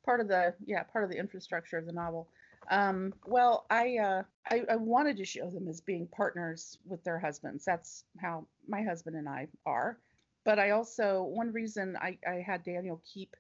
[0.06, 2.28] Part of the yeah, part of the infrastructure of the novel.
[2.72, 7.20] Um, well, I, uh, I I wanted to show them as being partners with their
[7.20, 7.66] husbands.
[7.66, 9.98] That's how my husband and I are.
[10.46, 13.36] But I also one reason I, I had Daniel keep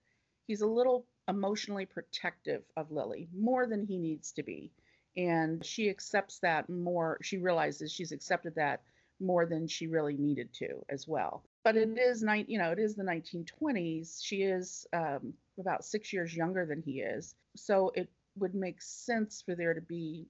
[0.47, 4.71] he's a little emotionally protective of Lily more than he needs to be.
[5.15, 8.81] And she accepts that more she realizes she's accepted that
[9.19, 11.43] more than she really needed to as well.
[11.63, 14.19] But it is nine, you know, it is the 1920s.
[14.23, 19.41] She is um, about six years younger than he is, so it would make sense
[19.45, 20.27] for there to be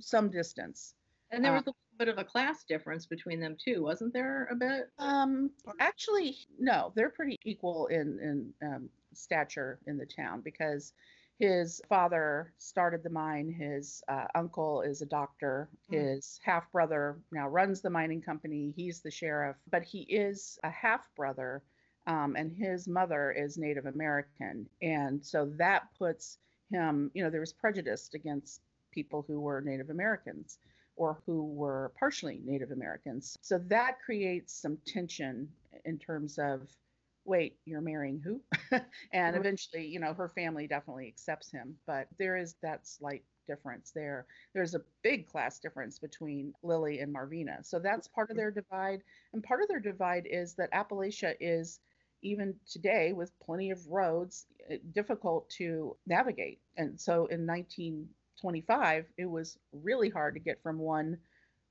[0.00, 0.94] some distance.
[1.30, 4.12] And there Uh, was a little bit of a class difference between them too, wasn't
[4.12, 4.48] there?
[4.50, 4.90] A bit.
[4.98, 8.18] Um, actually, no, they're pretty equal in
[8.60, 10.92] in um, stature in the town because
[11.40, 13.50] his father started the mine.
[13.50, 15.70] His uh, uncle is a doctor.
[15.90, 16.14] Mm.
[16.14, 18.72] His half brother now runs the mining company.
[18.76, 21.62] He's the sheriff, but he is a half brother,
[22.06, 26.36] um, and his mother is Native American, and so that puts
[26.70, 27.10] him.
[27.14, 28.60] You know, there was prejudice against
[28.92, 30.58] people who were Native Americans
[30.96, 33.38] or who were partially Native Americans.
[33.40, 35.48] So that creates some tension
[35.86, 36.60] in terms of,
[37.30, 38.42] wait, you're marrying who?
[39.12, 43.92] and eventually, you know, her family definitely accepts him, but there is that slight difference
[43.92, 44.26] there.
[44.54, 47.64] There's a big class difference between Lily and Marvina.
[47.64, 49.02] So that's part of their divide.
[49.32, 51.80] And part of their divide is that Appalachia is
[52.22, 56.60] even today with plenty of roads eh, difficult to navigate.
[56.76, 61.18] And so in 1925, it was really hard to get from one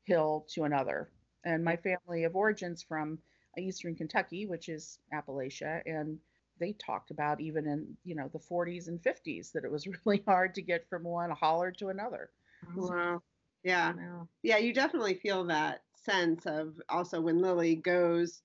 [0.05, 1.11] hill to another.
[1.45, 3.19] And my family of origins from
[3.59, 6.17] eastern Kentucky, which is Appalachia, and
[6.59, 10.23] they talked about even in you know the 40s and 50s that it was really
[10.27, 12.29] hard to get from one holler to another.
[12.75, 13.21] Wow.
[13.63, 13.93] Yeah.
[13.93, 14.27] Wow.
[14.43, 18.41] Yeah, you definitely feel that sense of also when Lily goes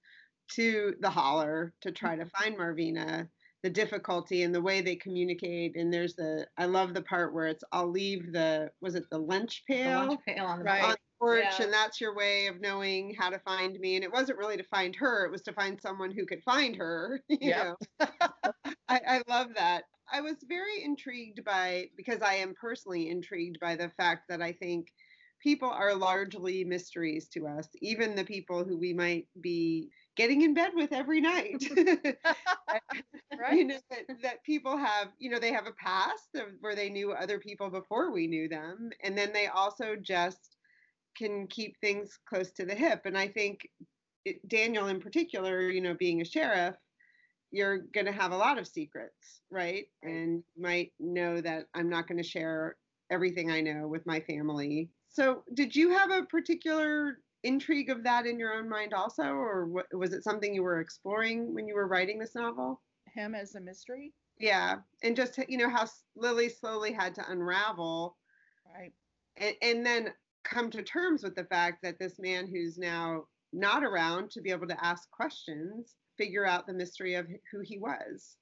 [0.53, 2.43] to the holler to try to mm-hmm.
[2.43, 3.29] find Marvina,
[3.63, 5.77] the difficulty and the way they communicate.
[5.77, 9.19] And there's the, I love the part where it's, I'll leave the, was it the
[9.19, 10.85] lunch pail, The lunch pail on the Right.
[10.85, 11.61] on porch, Yeah.
[11.61, 13.95] and that's your way of knowing how to find me.
[13.97, 16.77] And it wasn't really to find her; it was to find someone who could find
[16.77, 17.23] her.
[17.41, 17.55] You Yep.
[17.55, 17.77] know,
[18.89, 19.85] I, I love that.
[20.13, 24.53] I was very intrigued by because I am personally intrigued by the fact that I
[24.53, 24.89] think
[25.43, 30.55] people are largely mysteries to us, even the people who we might be getting in
[30.55, 31.63] bed with every night.
[33.37, 33.59] Right.
[33.59, 36.91] you know that, that people have you know they have a past of where they
[36.91, 40.54] knew other people before we knew them and then they also just
[41.17, 43.03] can keep things close to the hip.
[43.05, 43.69] And i think
[44.25, 46.77] it, daniel in particular you know being a sheriff
[47.51, 49.85] you're going to have a lot of secrets right?
[50.03, 52.77] And might know that i'm not going to share
[53.11, 54.91] everything i know with my family.
[55.09, 59.23] So did you have a particular intrigue of that in your own mind also?
[59.23, 62.81] Or what, was it something you were exploring when you were writing this novel?
[63.15, 65.87] Him as a mystery, yeah, and just you know how
[66.17, 68.17] Lily slowly had to unravel,
[68.75, 68.93] right?
[69.37, 70.13] and, and then
[70.45, 74.51] come to terms with the fact that this man who's now not around to be
[74.51, 78.37] able to ask questions, figure out the mystery of who he was.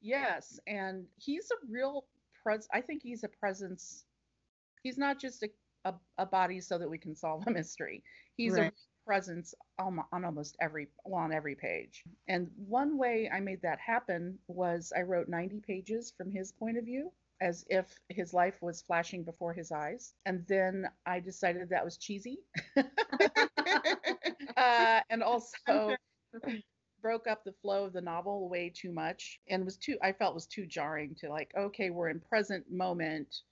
[0.00, 2.04] Yes, and he's a real
[2.42, 2.68] pres.
[2.72, 4.04] I think he's a presence.
[4.82, 5.48] He's not just a,
[5.84, 8.02] a, a body so that we can solve a mystery.
[8.36, 8.72] He's a
[9.06, 12.02] presence on, on almost every well, on every page.
[12.28, 16.78] And one way I made that happen was I wrote 90 pages from his point
[16.78, 17.12] of view
[17.44, 20.14] as if his life was flashing before his eyes.
[20.24, 22.38] And then I decided that was cheesy.
[24.56, 25.94] uh, and also
[27.02, 30.34] broke up the flow of the novel way too much and was too I felt
[30.34, 33.42] was too jarring to like okay we're in present moment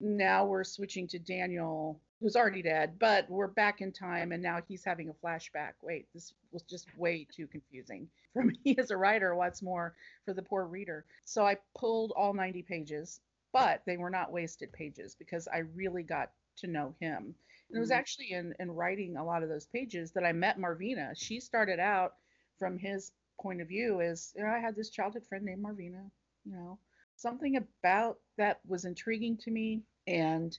[0.00, 4.60] now we're switching to Daniel who's already dead, but we're back in time and now
[4.68, 5.72] he's having a flashback.
[5.82, 9.34] Wait, this was just way too confusing for me as a writer.
[9.34, 9.94] What's more
[10.24, 11.04] for the poor reader?
[11.24, 13.20] So I pulled all 90 pages,
[13.52, 17.34] but they were not wasted pages because I really got to know him.
[17.70, 17.92] And it was Mhm.
[17.92, 21.14] actually in, in writing a lot of those pages that I met Marvina.
[21.16, 22.14] She started out
[22.58, 26.10] from his point of view as you know, I had this childhood friend named Marvina,
[26.44, 26.78] you know,
[27.16, 29.82] something about that was intriguing to me.
[30.06, 30.56] And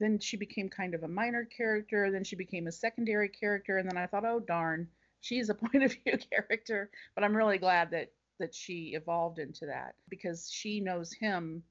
[0.00, 2.10] then she became kind of a minor character.
[2.10, 3.78] Then she became a secondary character.
[3.78, 4.88] And then I thought, oh, darn,
[5.20, 6.90] she's a point of view character.
[7.14, 11.62] But I'm really glad that that she evolved into that because she knows him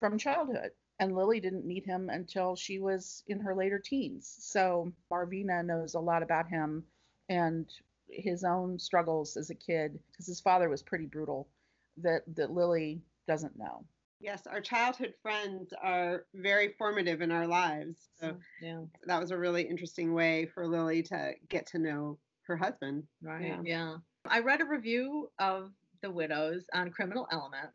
[0.00, 0.70] from childhood.
[0.98, 4.36] And Lily didn't meet him until she was in her later teens.
[4.38, 6.84] So Marvina knows a lot about him
[7.30, 7.72] and
[8.10, 11.48] his own struggles as a kid because his father was pretty brutal
[11.98, 13.84] that that Lily doesn't know.
[14.20, 18.10] Yes, our childhood friends are very formative in our lives.
[18.20, 22.56] So yeah, that was a really interesting way for Lily to get to know her
[22.56, 23.04] husband.
[23.22, 23.46] right.
[23.46, 23.60] Yeah.
[23.64, 23.94] Yeah.
[24.28, 25.70] I read a review of
[26.02, 27.70] The Widows on Criminal Element,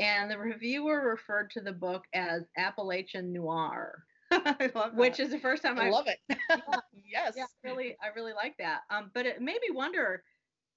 [0.00, 5.38] and the reviewer referred to the book as Appalachian Noir, I love which is the
[5.38, 6.18] first time I I've love it.
[6.94, 7.34] yes.
[7.36, 8.80] yeah, really, I really like that.
[8.90, 10.24] Um, but it made me wonder,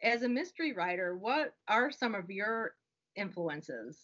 [0.03, 2.73] as a mystery writer, what are some of your
[3.15, 3.97] influences?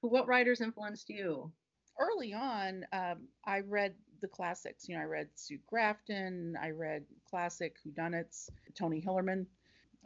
[0.00, 1.52] What writers influenced you?
[1.98, 4.88] Early on, um, I read the classics.
[4.88, 6.56] You know, I read Sue Grafton.
[6.60, 9.46] I read classic whodunits, Tony Hillerman.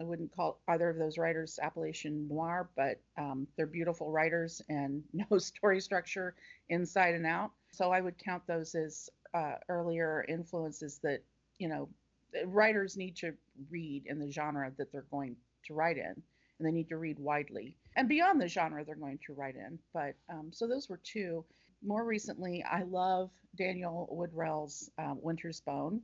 [0.00, 5.04] I wouldn't call either of those writers Appalachian noir, but um, they're beautiful writers and
[5.12, 6.34] know story structure
[6.68, 7.52] inside and out.
[7.70, 11.22] So I would count those as uh, earlier influences that,
[11.58, 11.88] you know,
[12.46, 13.34] writers need to
[13.70, 15.36] read in the genre that they're going
[15.66, 16.20] to write in,
[16.58, 19.78] and they need to read widely and beyond the genre they're going to write in.
[19.92, 21.44] But um, so those were two.
[21.82, 26.00] More recently, I love Daniel Woodrell's uh, Winter's Bone.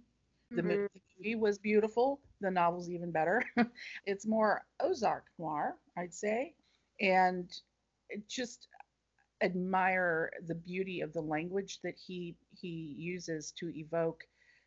[0.51, 0.89] The, Mhm.
[1.19, 2.21] movie was beautiful.
[2.41, 3.43] The novel's even better.
[4.07, 6.55] it's more Ozark noir, I'd say,
[7.01, 7.51] and
[8.09, 8.67] it just
[9.43, 14.25] admire the beauty of the language that he he uses to evoke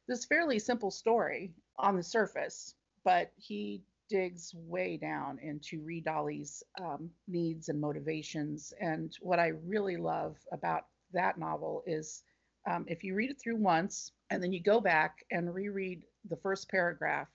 [0.08, 6.61] this fairly simple story on the surface, but he digs way down into Ree Dolly's
[6.80, 8.72] um, needs and motivations.
[8.80, 10.84] And what I really love about
[11.14, 12.22] that novel is
[12.70, 16.38] um, if you read it through once and then you go back and reread the
[16.38, 17.28] first paragraph,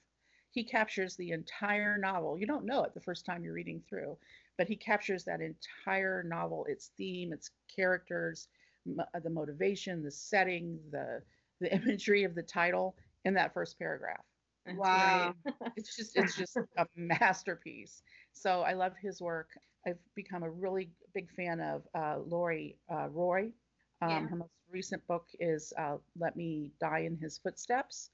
[0.53, 2.39] he captures the entire novel.
[2.39, 4.17] You don't know it the first time you're reading through,
[4.57, 8.47] but he captures that entire novel, its theme, its characters,
[8.87, 11.23] m- uh, the motivation, the setting, the
[11.61, 14.25] the imagery of the title in that first paragraph
[14.77, 15.35] Wow.
[15.37, 15.37] great.
[15.77, 18.03] it's just it's just a masterpiece.
[18.33, 19.51] So I love his work.
[19.87, 23.53] I've become a really big fan of uh, Lori uh, Roy.
[24.03, 24.29] Um, Yeah.
[24.29, 28.11] Her most recent book is uh, "Let Me Die in His Footsteps,"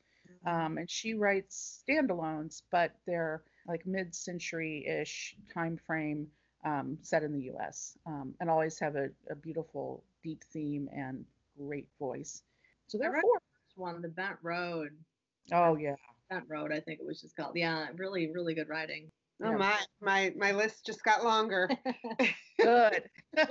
[0.47, 6.27] um, and she writes standalones, but they're like mid-century-ish time frame
[6.65, 7.99] um, set in the U.S.
[8.07, 11.25] Um, and always have a, a beautiful, deep theme and
[11.59, 12.43] great voice.
[12.87, 13.41] So there I are four.
[13.77, 15.05] one, The Bent Road.
[15.53, 15.97] Oh yeah.
[16.35, 17.57] Bent Road, I think it was just called.
[17.57, 19.11] Yeah, really, really good writing.
[19.43, 19.57] Oh Yeah.
[19.57, 21.69] my, my my list just got longer.
[22.61, 23.05] Good.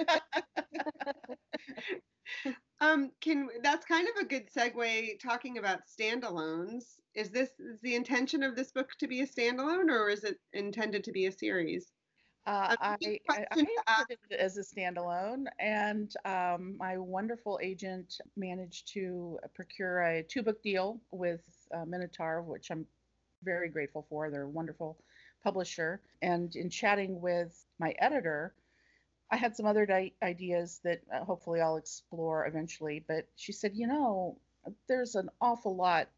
[2.82, 6.84] Um, can that's kind of a good segue talking about standalones.
[7.16, 10.38] Is this is the intention of this book to be a standalone, or is it
[10.52, 11.94] intended to be a series?
[12.46, 12.98] Uh, I,
[13.30, 13.46] I,
[13.88, 20.24] I did it as a standalone, and um, my wonderful agent managed to procure a
[20.24, 21.42] two book deal with
[21.74, 22.86] uh, Minotaur, which I'm
[23.44, 24.30] very grateful for.
[24.30, 24.98] They're a wonderful
[25.44, 26.02] publisher.
[26.22, 28.54] And in chatting with my editor,
[29.32, 33.04] I had some other di- ideas that uh, hopefully I'll explore eventually.
[33.08, 34.38] But she said, you know,
[34.88, 36.10] there's an awful lot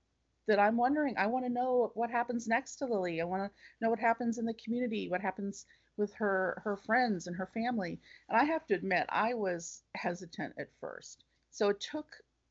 [0.48, 1.18] that I'm wondering.
[1.18, 3.22] I want to know what happens next to Lily.
[3.22, 3.52] I want to
[3.82, 5.66] know what happens in the community, what happens
[5.98, 8.00] with her her friends and her family.
[8.30, 11.24] And I have to admit, I was hesitant at first.
[11.52, 12.08] So it took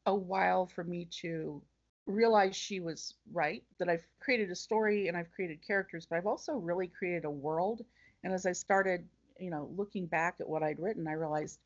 [0.06, 1.62] a while for me to
[2.06, 6.26] realize she was right that I've created a story and I've created characters, but I've
[6.26, 7.84] also really created a world.
[8.22, 9.06] And as I started,
[9.38, 11.60] you know, looking back at what I'd written, I realized,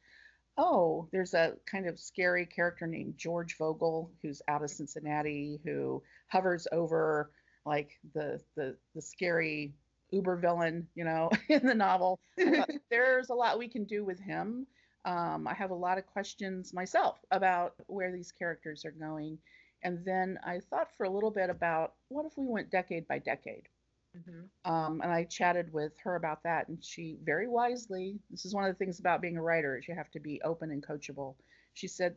[0.56, 6.02] oh, there's a kind of scary character named George Vogel who's out of Cincinnati who
[6.28, 7.30] hovers over
[7.64, 9.74] like the the the scary
[10.11, 12.20] uber villain, you know, in the novel.
[12.90, 14.66] There's a lot we can do with him.
[15.04, 19.38] Um, I have a lot of questions myself about where these characters are going.
[19.82, 23.18] And then I thought for a little bit about what if we went decade by
[23.20, 23.68] decade?
[24.16, 24.50] Mhm.
[24.64, 28.64] Um, and I chatted with her about that, and she very wisely, this is one
[28.64, 31.36] of the things about being a writer, is you have to be open and coachable.
[31.74, 32.16] She said,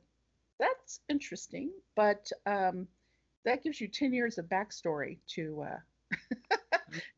[0.60, 2.90] "That's interesting, but um,
[3.44, 5.80] that gives you 10 years of backstory to uh,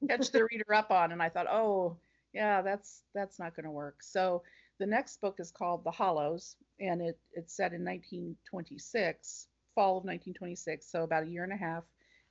[0.07, 1.11] catch the reader up on.
[1.11, 1.97] And I thought, oh,
[2.33, 4.01] yeah, that's that's not going to work.
[4.01, 4.43] So
[4.79, 10.03] the next book is called The Hollows, and it it's set in 1926, fall of
[10.05, 11.83] 1926, so about a year and a half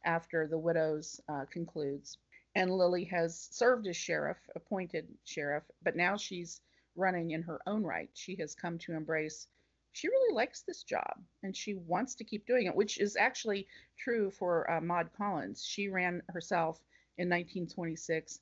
[0.04, 2.18] after The Widows uh, concludes.
[2.54, 6.60] And Lily has served as sheriff, appointed sheriff, but now she's
[6.96, 8.10] running in her own right.
[8.12, 9.46] She has come to embrace
[9.92, 13.66] she really likes this job and she wants to keep doing it, which is actually
[13.98, 15.64] true for uh, Maud Collins.
[15.64, 16.80] She ran herself
[17.18, 18.40] in 1926.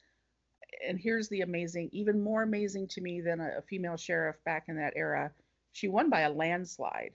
[0.87, 4.65] And here's the amazing, even more amazing to me than a, a female sheriff back
[4.69, 5.33] in that era.
[5.73, 7.13] She won by a landslide.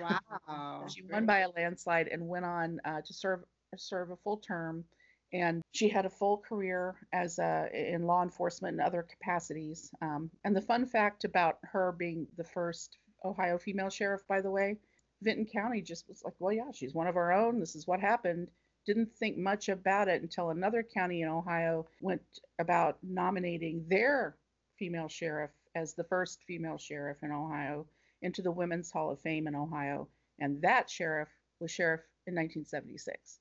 [0.00, 0.86] Wow.
[0.94, 3.40] she won by a landslide and went on uh, to serve
[3.76, 4.84] serve a full term.
[5.32, 9.90] And she had a full career as a, in law enforcement and other capacities.
[10.02, 14.50] Um, and the fun fact about her being the first Ohio female sheriff, by the
[14.50, 14.78] way.
[15.22, 17.60] Vinton County just was like, well, yeah, she's one of our own.
[17.60, 18.48] This is what happened.
[18.86, 22.22] Didn't think much about it until another county in Ohio went
[22.58, 24.36] about nominating their
[24.78, 27.86] female sheriff as the first female sheriff in Ohio
[28.22, 30.08] into the Women's Hall of Fame in Ohio.
[30.38, 31.28] And that sheriff
[31.60, 33.38] was sheriff in 1976.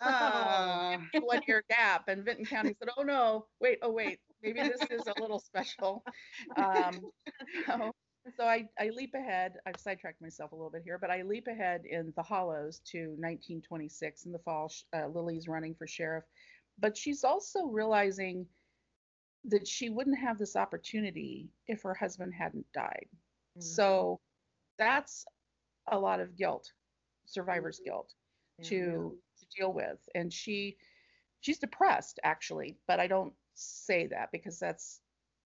[0.00, 2.08] Uh, One year gap.
[2.08, 6.04] And Vinton County said, oh no, wait, oh wait, maybe this is a little special.
[6.56, 7.00] Um,
[7.66, 7.92] so
[8.36, 9.54] so I, I leap ahead.
[9.66, 12.98] I've sidetracked myself a little bit here, but I leap ahead in the Hollows to
[12.98, 14.72] 1926 in the fall.
[14.94, 16.24] Uh, Lily's running for sheriff,
[16.78, 18.46] but she's also realizing
[19.44, 23.06] that she wouldn't have this opportunity if her husband hadn't died.
[23.10, 23.62] Mm-hmm.
[23.62, 24.20] So
[24.78, 25.24] that's
[25.90, 26.70] a lot of guilt,
[27.26, 27.90] survivor's mm-hmm.
[27.90, 28.14] guilt,
[28.64, 30.76] to to deal with, and she
[31.40, 35.00] she's depressed actually, but I don't say that because that's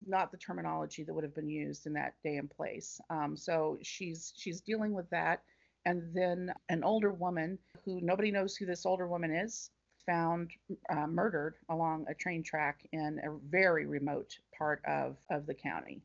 [0.07, 2.99] not the terminology that would have been used in that day and place.
[3.09, 5.41] Um, so she's she's dealing with that,
[5.85, 9.69] and then an older woman who nobody knows who this older woman is
[10.05, 10.51] found
[10.89, 16.01] uh, murdered along a train track in a very remote part of of the county,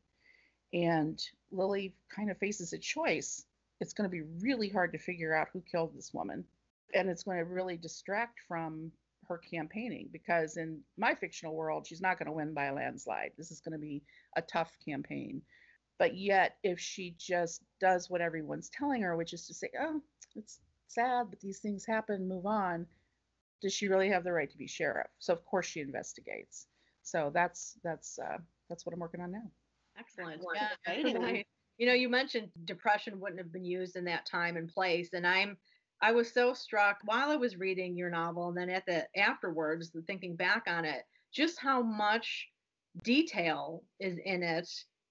[0.73, 1.21] and
[1.51, 3.45] Lily kind of faces a choice.
[3.79, 6.45] It's going to be really hard to figure out who killed this woman,
[6.93, 8.91] and it's going to really distract from
[9.31, 13.31] her campaigning because in my fictional world, she's not going to win by a landslide.
[13.37, 14.03] This is going to be
[14.35, 15.41] a tough campaign.
[15.97, 20.01] But yet, if she just does what everyone's telling her, which is to say, oh,
[20.35, 22.85] it's sad, but these things happen, move on,
[23.61, 25.07] does she really have the right to be sheriff?
[25.19, 26.67] So of course she investigates.
[27.03, 28.37] So that's that's uh,
[28.69, 29.49] that's what I'm working on now.
[29.97, 30.41] Excellent.
[30.55, 31.41] Yeah.
[31.77, 35.25] you know, you mentioned depression wouldn't have been used in that time and place, and
[35.25, 35.57] I'm
[36.01, 39.91] I was so struck while I was reading your novel and then at the afterwards,
[40.07, 42.47] thinking back on it, just how much
[43.03, 44.69] detail is in it,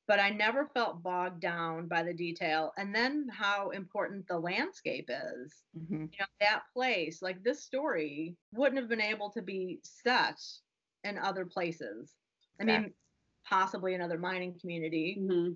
[0.09, 2.73] but I never felt bogged down by the detail.
[2.77, 5.55] And then how important the landscape is.
[5.79, 5.95] Mm-hmm.
[5.95, 10.41] You know, that place, like this story, wouldn't have been able to be set
[11.05, 12.13] in other places.
[12.61, 12.93] I mean,
[13.49, 15.19] possibly another mining community.
[15.21, 15.53] Mm-hmm.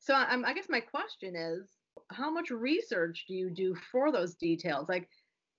[0.00, 1.62] So I'm, I guess my question is
[2.10, 4.88] how much research do you do for those details?
[4.88, 5.08] Like,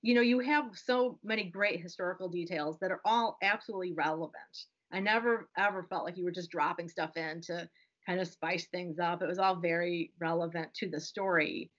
[0.01, 4.33] you know, you have so many great historical details that are all absolutely relevant.
[4.91, 7.67] I never ever felt like you were just dropping stuff in to
[8.05, 9.21] kind of spice things up.
[9.21, 11.71] It was all very relevant to the story.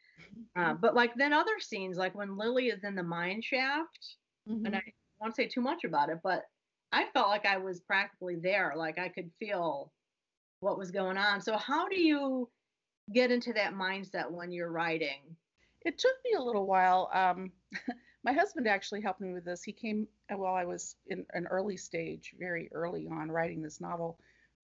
[0.57, 4.17] Uh, but like then other scenes, like when Lily is in the mine shaft,
[4.49, 4.67] mm-hmm.
[4.67, 4.83] and I
[5.21, 6.45] won't say too much about it, but
[6.93, 8.73] I felt like I was practically there.
[8.77, 9.93] Like I could feel
[10.61, 11.41] what was going on.
[11.41, 12.49] So how do you
[13.13, 15.37] get into that mindset when you're writing?
[15.85, 17.11] It took me a little while.
[17.13, 17.53] Um,
[18.25, 19.63] my husband actually helped me with this.
[19.63, 23.81] He came uh, while I was in an early stage, very early on writing this
[23.81, 24.19] novel.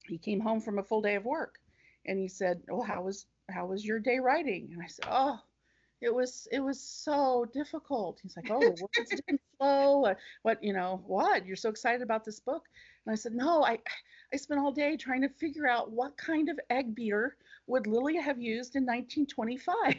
[0.08, 1.60] He came home from a full day of work,
[2.06, 5.38] and he said, "Well, how was how was your day writing?" And I said, "Oh,
[6.00, 10.12] it was it was so difficult." He's like, "Oh, words didn't flow.
[10.42, 11.04] What you know?
[11.06, 11.46] What?
[11.46, 12.64] You're so excited about this book?"
[13.06, 13.78] And I said, "No, I
[14.32, 17.36] I spent all day trying to figure out what kind of egg beater
[17.66, 19.94] would Lily have used in 1925?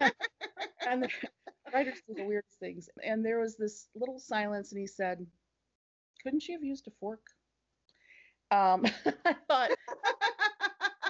[0.88, 1.08] and the
[1.72, 2.88] writers do the weirdest things.
[3.02, 5.26] And there was this little silence, and he said,
[6.22, 7.22] Couldn't she have used a fork?
[8.50, 8.84] Um,
[9.24, 9.70] I thought,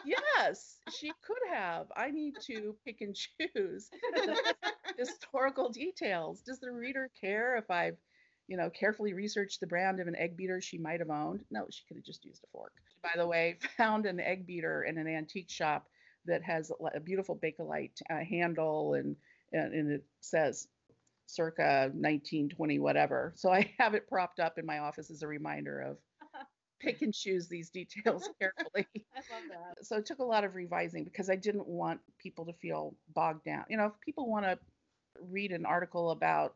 [0.05, 1.87] yes, she could have.
[1.97, 3.91] I need to pick and choose
[4.99, 6.41] historical details.
[6.43, 7.97] Does the reader care if I've
[8.53, 11.42] you know, carefully researched the brand of an egg beater she might have owned.
[11.50, 12.74] No, she could have just used a fork.
[13.03, 15.88] By the way, found an egg beater in an antique shop
[16.26, 19.16] that has a beautiful Bakelite uh, handle and,
[19.55, 20.68] and, and it says
[21.24, 23.32] circa 1920 whatever.
[23.36, 25.96] So I have it propped up in my office as a reminder of
[26.78, 28.86] pick and choose these details carefully.
[29.16, 29.86] I love that.
[29.86, 33.46] So it took a lot of revising because I didn't want people to feel bogged
[33.46, 33.64] down.
[33.70, 34.59] You know, if people want to
[35.30, 36.55] read an article about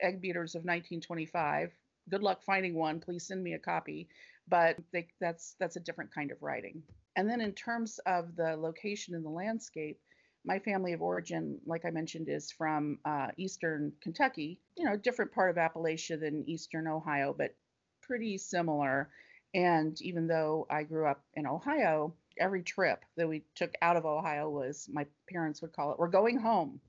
[0.00, 1.72] egg beaters of 1925.
[2.10, 3.00] Good luck finding one.
[3.00, 4.08] Please send me a copy.
[4.48, 6.82] But they, that's that's a different kind of writing.
[7.16, 10.00] And then in terms of the location in the landscape,
[10.44, 14.58] my family of origin, like I mentioned, is from uh, eastern Kentucky.
[14.76, 17.54] You know, different part of Appalachia than eastern Ohio, but
[18.00, 19.10] pretty similar.
[19.54, 24.06] And even though I grew up in Ohio, every trip that we took out of
[24.06, 26.80] Ohio was my parents would call it, we're going home.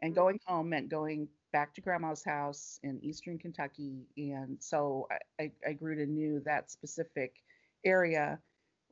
[0.00, 4.06] And going home meant going back to grandma's house in eastern Kentucky.
[4.16, 5.08] And so
[5.40, 7.34] I, I, grew to knew that specific
[7.84, 8.38] area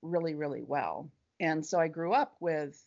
[0.03, 1.11] really, really well.
[1.41, 2.83] And so I grew up with,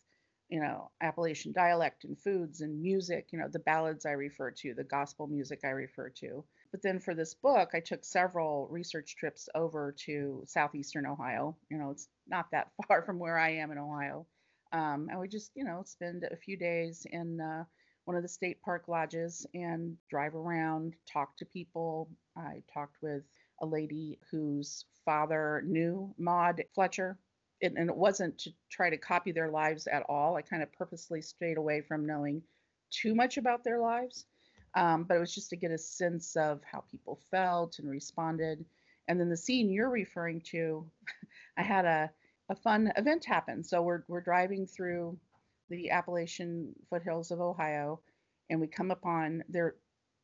[0.48, 4.74] you know, Appalachian dialect and foods and music, you know, the ballads I refer to,
[4.74, 6.44] the gospel music I refer to.
[6.72, 11.56] But then for this book, I took several research trips over to southeastern Ohio.
[11.68, 14.26] You know, it's not that far from where I am in Ohio.
[14.72, 17.64] Um, and we just, you know, spend a few days in uh,
[18.10, 22.10] one of the state park lodges and drive around, talk to people.
[22.36, 23.22] I talked with
[23.60, 27.16] a lady whose father knew Maud Fletcher.
[27.62, 30.34] And it wasn't to try to copy their lives at all.
[30.34, 32.42] I kind of purposely stayed away from knowing
[32.90, 34.26] too much about their lives.
[34.74, 38.64] Um, but it was just to get a sense of how people felt and responded.
[39.06, 40.84] And then the scene you're referring to,
[41.56, 42.10] I had a,
[42.48, 43.62] a fun event happen.
[43.62, 45.16] So we're, we're driving through
[45.70, 48.00] the Appalachian foothills of Ohio,
[48.50, 49.76] and we come upon there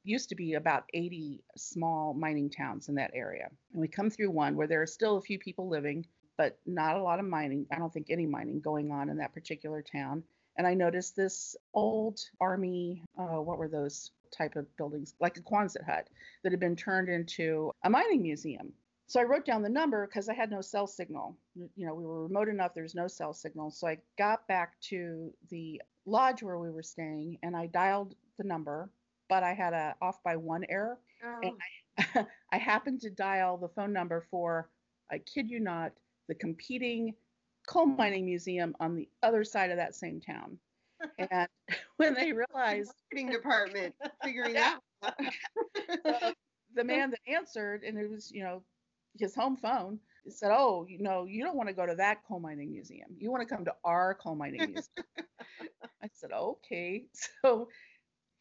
[0.06, 3.48] used to be about 80 small mining towns in that area.
[3.72, 6.06] And we come through one where there are still a few people living,
[6.38, 7.66] but not a lot of mining.
[7.72, 10.22] I don't think any mining going on in that particular town.
[10.56, 15.42] And I noticed this old army, uh, what were those type of buildings, like a
[15.42, 16.08] Quonset hut,
[16.42, 18.72] that had been turned into a mining museum.
[19.08, 21.36] So I wrote down the number because I had no cell signal.
[21.54, 23.70] You know, we were remote enough, there's no cell signal.
[23.70, 28.44] So I got back to the lodge where we were staying and I dialed the
[28.44, 28.90] number,
[29.28, 30.98] but I had a off by one error.
[31.24, 31.40] Oh.
[31.42, 31.52] And
[31.98, 34.70] I, I happened to dial the phone number for,
[35.10, 35.92] I kid you not,
[36.28, 37.14] the competing
[37.68, 40.58] coal mining museum on the other side of that same town.
[41.18, 41.46] And
[41.98, 43.94] when they realized marketing department
[44.24, 45.14] figuring that out.
[46.06, 46.32] uh,
[46.74, 48.62] the man that answered, and it was, you know,
[49.20, 49.98] his home phone,
[50.28, 53.08] said, Oh, you know, you don't want to go to that coal mining museum.
[53.18, 55.06] You want to come to our coal mining museum.
[56.02, 57.04] I said, Okay.
[57.42, 57.68] So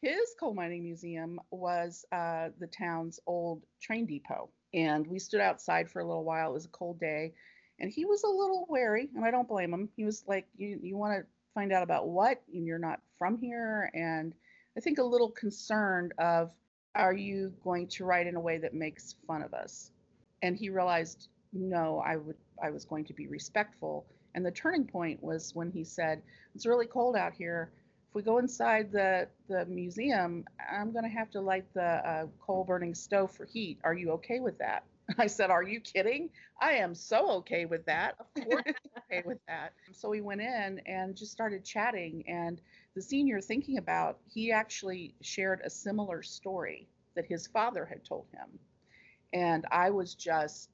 [0.02, 4.50] his coal mining museum was uh, the town's old train depot.
[4.74, 6.50] And we stood outside for a little while.
[6.50, 7.32] It was a cold day.
[7.78, 9.88] And he was a little wary, and I don't blame him.
[9.96, 12.42] He was like, You, you want to find out about what?
[12.52, 13.90] And you're not from here.
[13.94, 14.34] And
[14.76, 16.50] I think a little concerned of,
[16.94, 19.90] Are you going to write in a way that makes fun of us?
[20.46, 22.36] And he realized, No, I would.
[22.62, 24.06] I was going to be respectful.
[24.34, 26.22] And the turning point was when he said,
[26.54, 27.72] It's really cold out here
[28.08, 32.26] if we go inside the the museum, I'm going to have to light the uh,
[32.40, 33.78] coal burning stove for heat.
[33.82, 34.84] Are you okay with that?
[35.18, 36.30] I said, Are you kidding?
[36.60, 38.14] I am so okay with that.
[38.20, 39.72] Of course, I'm okay with that.
[39.92, 42.22] So we went in and just started chatting.
[42.28, 42.60] And
[42.94, 48.26] the senior thinking about, he actually shared a similar story that his father had told
[48.32, 48.60] him.
[49.36, 50.70] And I was just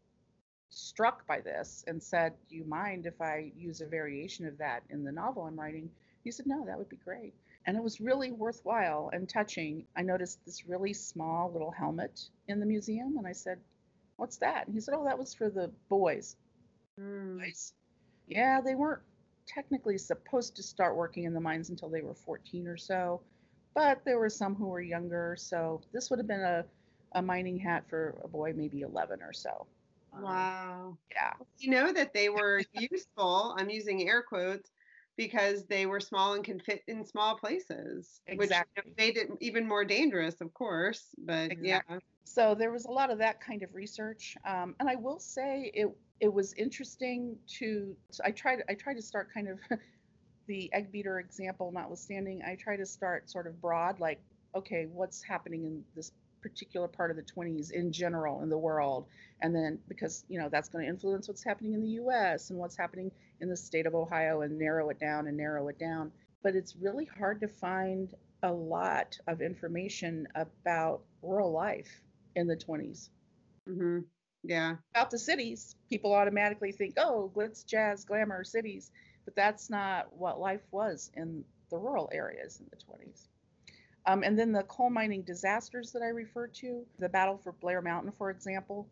[0.71, 4.85] struck by this and said, Do you mind if I use a variation of that
[4.89, 5.91] in the novel I'm writing?
[6.23, 7.35] He said, No, that would be great.
[7.67, 9.85] And it was really worthwhile and touching.
[9.97, 13.59] I noticed this really small little helmet in the museum, and I said,
[14.15, 14.67] What's that?
[14.67, 16.37] And he said, Oh, that was for the boys.
[17.01, 17.41] Mm.
[17.41, 17.73] Boys?
[18.29, 19.03] Yeah, they weren't
[19.45, 23.23] technically supposed to start working in the mines until they were 14 or so,
[23.75, 25.35] but there were some who were younger.
[25.37, 26.65] So this would have been a,
[27.15, 29.67] a mining hat for a boy, maybe 11 or so.
[30.21, 30.97] Wow.
[31.11, 31.33] Yeah.
[31.59, 33.55] You know that they were useful.
[33.59, 34.71] I'm using air quotes
[35.17, 38.51] because they were small and can fit in small places, which
[38.99, 41.15] made it even more dangerous, of course.
[41.19, 41.81] But yeah,
[42.25, 45.71] So there was a lot of that kind of research, um, and I will say
[45.75, 45.89] it
[46.21, 47.95] it was interesting to.
[48.25, 49.59] I tried I tried to start kind of
[50.47, 52.43] the egg beater example notwithstanding.
[52.47, 54.21] I try to start sort of broad, like
[54.55, 56.13] okay, what's happening in this
[56.43, 59.07] particular part of the 20s in general in the world,
[59.41, 62.51] and then because you know that's going to influence what's happening in the U.S.
[62.51, 65.79] and what's happening in the state of Ohio, and narrow it down and narrow it
[65.79, 66.13] down.
[66.43, 72.03] But it's really hard to find a lot of information about rural life
[72.35, 73.11] in the 20s.
[73.67, 74.01] hmm
[74.45, 78.91] yeah, About the cities, people automatically think, oh, glitz, jazz, glamour, cities.
[79.27, 83.29] But that's not what life was in the rural areas in the 20s.
[84.07, 87.81] Um, and then the coal mining disasters that I referred to, the battle for Blair
[87.81, 88.89] Mountain, for example,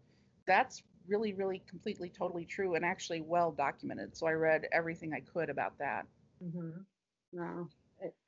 [0.47, 4.17] that's really, really completely, totally true and actually well documented.
[4.17, 6.07] So I read everything I could about that.
[6.43, 6.71] Mm-hmm.
[7.33, 7.69] wow.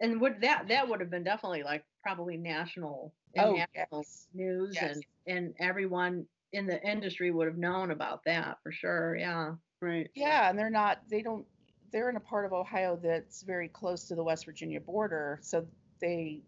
[0.00, 4.26] and would that that would have been definitely like probably national, Oh, national yes.
[4.34, 4.96] news, Yes.
[4.96, 9.16] and and everyone in the industry would have known about that for sure.
[9.16, 9.54] Yeah.
[9.80, 10.10] Right.
[10.14, 11.46] Yeah, and they're not, they don't,
[11.90, 15.38] they're in a part of Ohio that's very close to the West Virginia border.
[15.42, 15.66] So
[16.00, 16.42] they,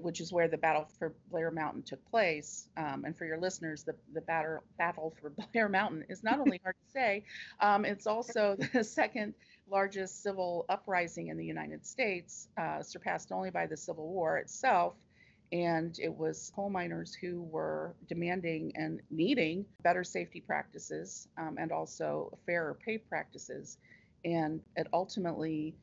[0.00, 2.68] which is where the battle for Blair Mountain took place.
[2.76, 6.60] Um, and for your listeners, the, the battle, battle for Blair Mountain is not only
[6.62, 7.24] hard to say,
[7.60, 9.34] um, it's also the second
[9.68, 14.94] largest civil uprising in the United States, uh, surpassed only by the Civil War itself.
[15.52, 21.70] And it was coal miners who were demanding and needing better safety practices um, and
[21.70, 23.78] also fairer pay practices.
[24.24, 25.76] And it ultimately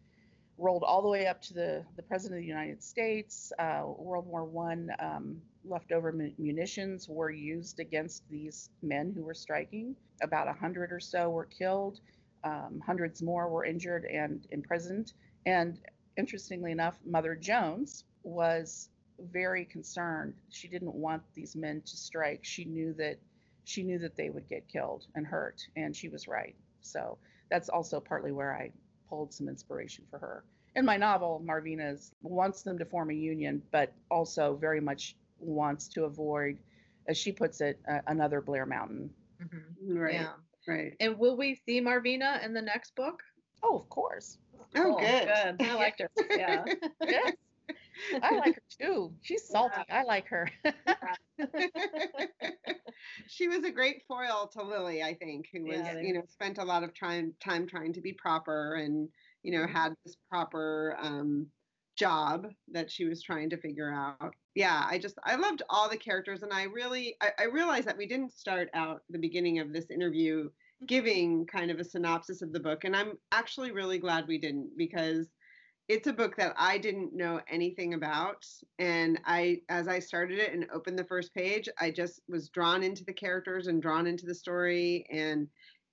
[0.57, 3.52] rolled all the way up to the, the President of the United States.
[3.57, 9.95] Uh, World War One um, leftover munitions were used against these men who were striking.
[10.22, 11.99] About a hundred or so were killed.
[12.44, 15.14] Um, hundreds more were injured and imprisoned.
[15.45, 15.80] And
[16.18, 18.90] interestingly enough, Mother Jones was
[19.32, 20.34] very concerned.
[20.49, 22.44] She didn't want these men to strike.
[22.44, 23.18] She knew that
[23.64, 26.56] she knew that they would get killed and hurt, and she was right.
[26.82, 27.18] So
[27.49, 28.72] that's also partly where I
[29.12, 30.46] pulled some inspiration for her.
[30.76, 35.90] In my novel, Marvina wants them to form a union, but also very much wants
[35.90, 36.58] to avoid,
[37.10, 39.14] as she puts it, uh, another Blair Mountain.
[39.42, 39.64] Mhm.
[40.00, 40.14] Right.
[40.14, 40.34] Yeah.
[40.66, 40.96] Right.
[41.02, 43.22] And will we see Marvina in the next book?
[43.64, 44.38] Oh, of course.
[44.58, 45.28] Oh, Cool, good.
[45.28, 45.62] Good.
[45.68, 46.10] I liked her.
[46.30, 46.64] Yeah.
[47.06, 47.34] Yes.
[48.22, 49.14] I like her too.
[49.22, 49.82] She's salty.
[49.90, 50.49] I like her.
[53.28, 56.57] she was a great foil to Lily, I think, who was, Yeah, you know, spent
[56.57, 59.10] a lot of time time trying to be proper and,
[59.44, 61.48] you know, had this proper um
[61.98, 64.34] job that she was trying to figure out.
[64.56, 67.98] Yeah, I just I loved all the characters and I really I, I realized that
[67.98, 70.49] we didn't start out the beginning of this interview
[70.88, 72.84] giving kind of a synopsis of the book.
[72.84, 75.30] And I'm actually really glad we didn't because
[75.88, 78.45] it's a book that I didn't know anything about.
[78.80, 82.84] And I, as I started it and opened the first page, I just was drawn
[82.84, 85.06] into the characters and drawn into the story.
[85.12, 85.48] And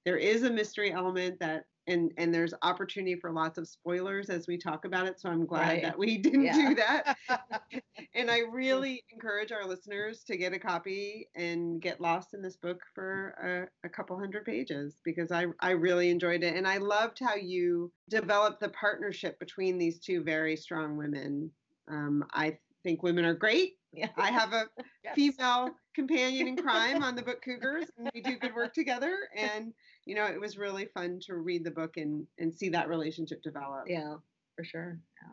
[0.04, 4.46] there is a mystery element that, and and there's opportunity for lots of spoilers as
[4.46, 5.20] we talk about it.
[5.20, 5.82] So I'm glad Right.
[5.82, 6.52] that we didn't Yeah.
[6.68, 7.16] do that.
[8.14, 12.56] and I really encourage our listeners to get a copy and get lost in this
[12.56, 16.54] book for a, a couple hundred pages because I, I really enjoyed it.
[16.54, 21.50] And I loved how you developed the partnership between these two very strong women.
[21.90, 23.74] Um, I think women are great.
[23.92, 24.10] Yeah.
[24.16, 24.66] I have a
[25.04, 25.14] Yes.
[25.14, 29.16] female companion in crime on the book Cougars, and we do good work together.
[29.34, 29.72] And,
[30.08, 33.42] you know, it was really fun to read the book and, and see that relationship
[33.42, 33.84] develop.
[33.86, 34.14] Yeah,
[34.56, 34.98] for sure.
[35.22, 35.32] Yeah.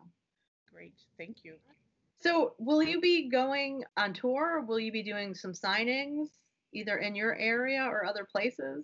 [0.71, 0.93] Great.
[1.17, 1.55] Thank you.
[2.19, 4.65] So, will you be going on tour?
[4.67, 6.27] Will you be doing some signings
[6.73, 8.83] either in your area or other places?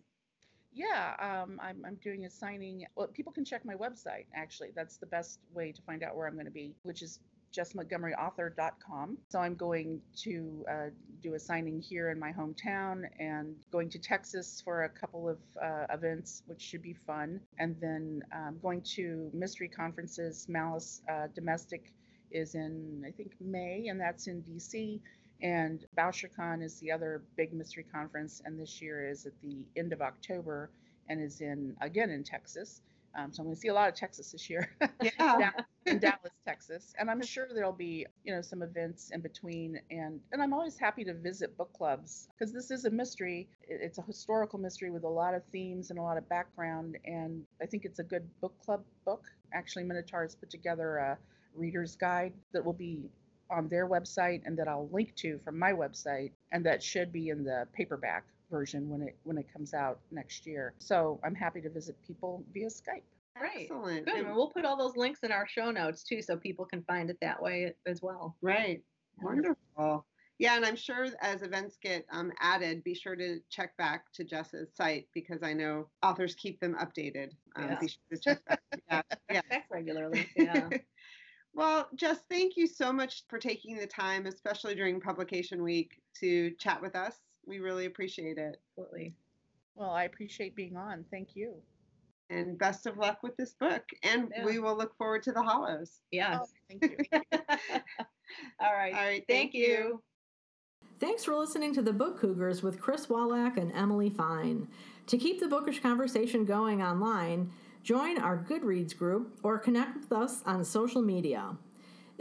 [0.71, 2.85] Yeah, um, I'm, I'm doing a signing.
[2.95, 4.69] Well, people can check my website, actually.
[4.73, 7.19] That's the best way to find out where I'm going to be, which is
[7.55, 9.17] jessmontgomeryauthor.com.
[9.29, 10.89] So I'm going to uh,
[11.21, 15.37] do a signing here in my hometown and going to Texas for a couple of
[15.61, 17.39] uh, events, which should be fun.
[17.59, 20.47] And then um, going to mystery conferences.
[20.49, 21.93] Malice uh, Domestic
[22.31, 24.99] is in, I think, May, and that's in DC.
[25.41, 29.91] And BoucherCon is the other big mystery conference, and this year is at the end
[29.91, 30.69] of October
[31.09, 32.81] and is in again in Texas.
[33.15, 34.69] Um, so I'm going to see a lot of Texas this year,
[35.01, 35.51] Yeah.
[35.85, 39.79] in Dallas, Texas, and I'm sure there'll be you know some events in between.
[39.89, 43.47] And and I'm always happy to visit book clubs because this is a mystery.
[43.67, 47.43] It's a historical mystery with a lot of themes and a lot of background, and
[47.61, 49.25] I think it's a good book club book.
[49.53, 51.17] Actually, Minotaur has put together a
[51.55, 53.09] reader's guide that will be
[53.49, 57.27] on their website and that I'll link to from my website and that should be
[57.29, 60.73] in the paperback version when it when it comes out next year.
[60.77, 63.01] So I'm happy to visit people via Skype.
[63.37, 63.61] Great.
[63.63, 64.05] Excellent.
[64.05, 64.15] Good.
[64.17, 66.83] And- And we'll put all those links in our show notes too, so people can
[66.83, 68.35] find it that way as well.
[68.41, 68.83] Right.
[69.21, 70.05] Wonderful.
[70.37, 74.23] Yeah, and I'm sure as events get um, added, be sure to check back to
[74.23, 77.29] Jess's site because I know authors keep them updated.
[77.55, 77.79] Um, Yeah.
[77.79, 78.59] Be sure to check back.
[78.89, 79.01] yeah.
[79.31, 79.41] yeah.
[79.49, 80.27] Check regularly.
[80.35, 80.69] Yeah.
[81.53, 86.51] well, Jess, thank you so much for taking the time, especially during publication week, to
[86.57, 87.17] chat with us.
[87.45, 88.61] We really appreciate it.
[88.77, 89.15] Absolutely.
[89.75, 91.05] Well, I appreciate being on.
[91.11, 91.55] Thank you.
[92.29, 93.83] And best of luck with this book.
[94.03, 94.45] And Yeah.
[94.45, 95.99] we will look forward to the hollows.
[96.11, 96.39] Yes.
[96.41, 96.47] Oh,
[96.79, 97.19] thank you.
[98.59, 98.93] all right.
[98.93, 99.25] All right.
[99.27, 100.01] Thank you.
[100.99, 104.67] Thanks for listening to the Book Cougars with Chris Wolak and Emily Fine.
[105.07, 107.51] To keep the bookish conversation going online,
[107.83, 111.57] join our Goodreads group or connect with us on social media.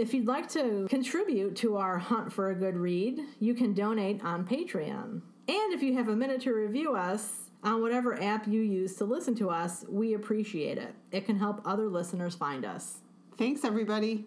[0.01, 4.25] If you'd like to contribute to our hunt for a good read, you can donate
[4.25, 5.21] on Patreon.
[5.47, 9.05] And if you have a minute to review us on whatever app you use to
[9.05, 10.95] listen to us, we appreciate it.
[11.13, 13.01] It can help other listeners find us.
[13.37, 14.25] Thanks, everybody.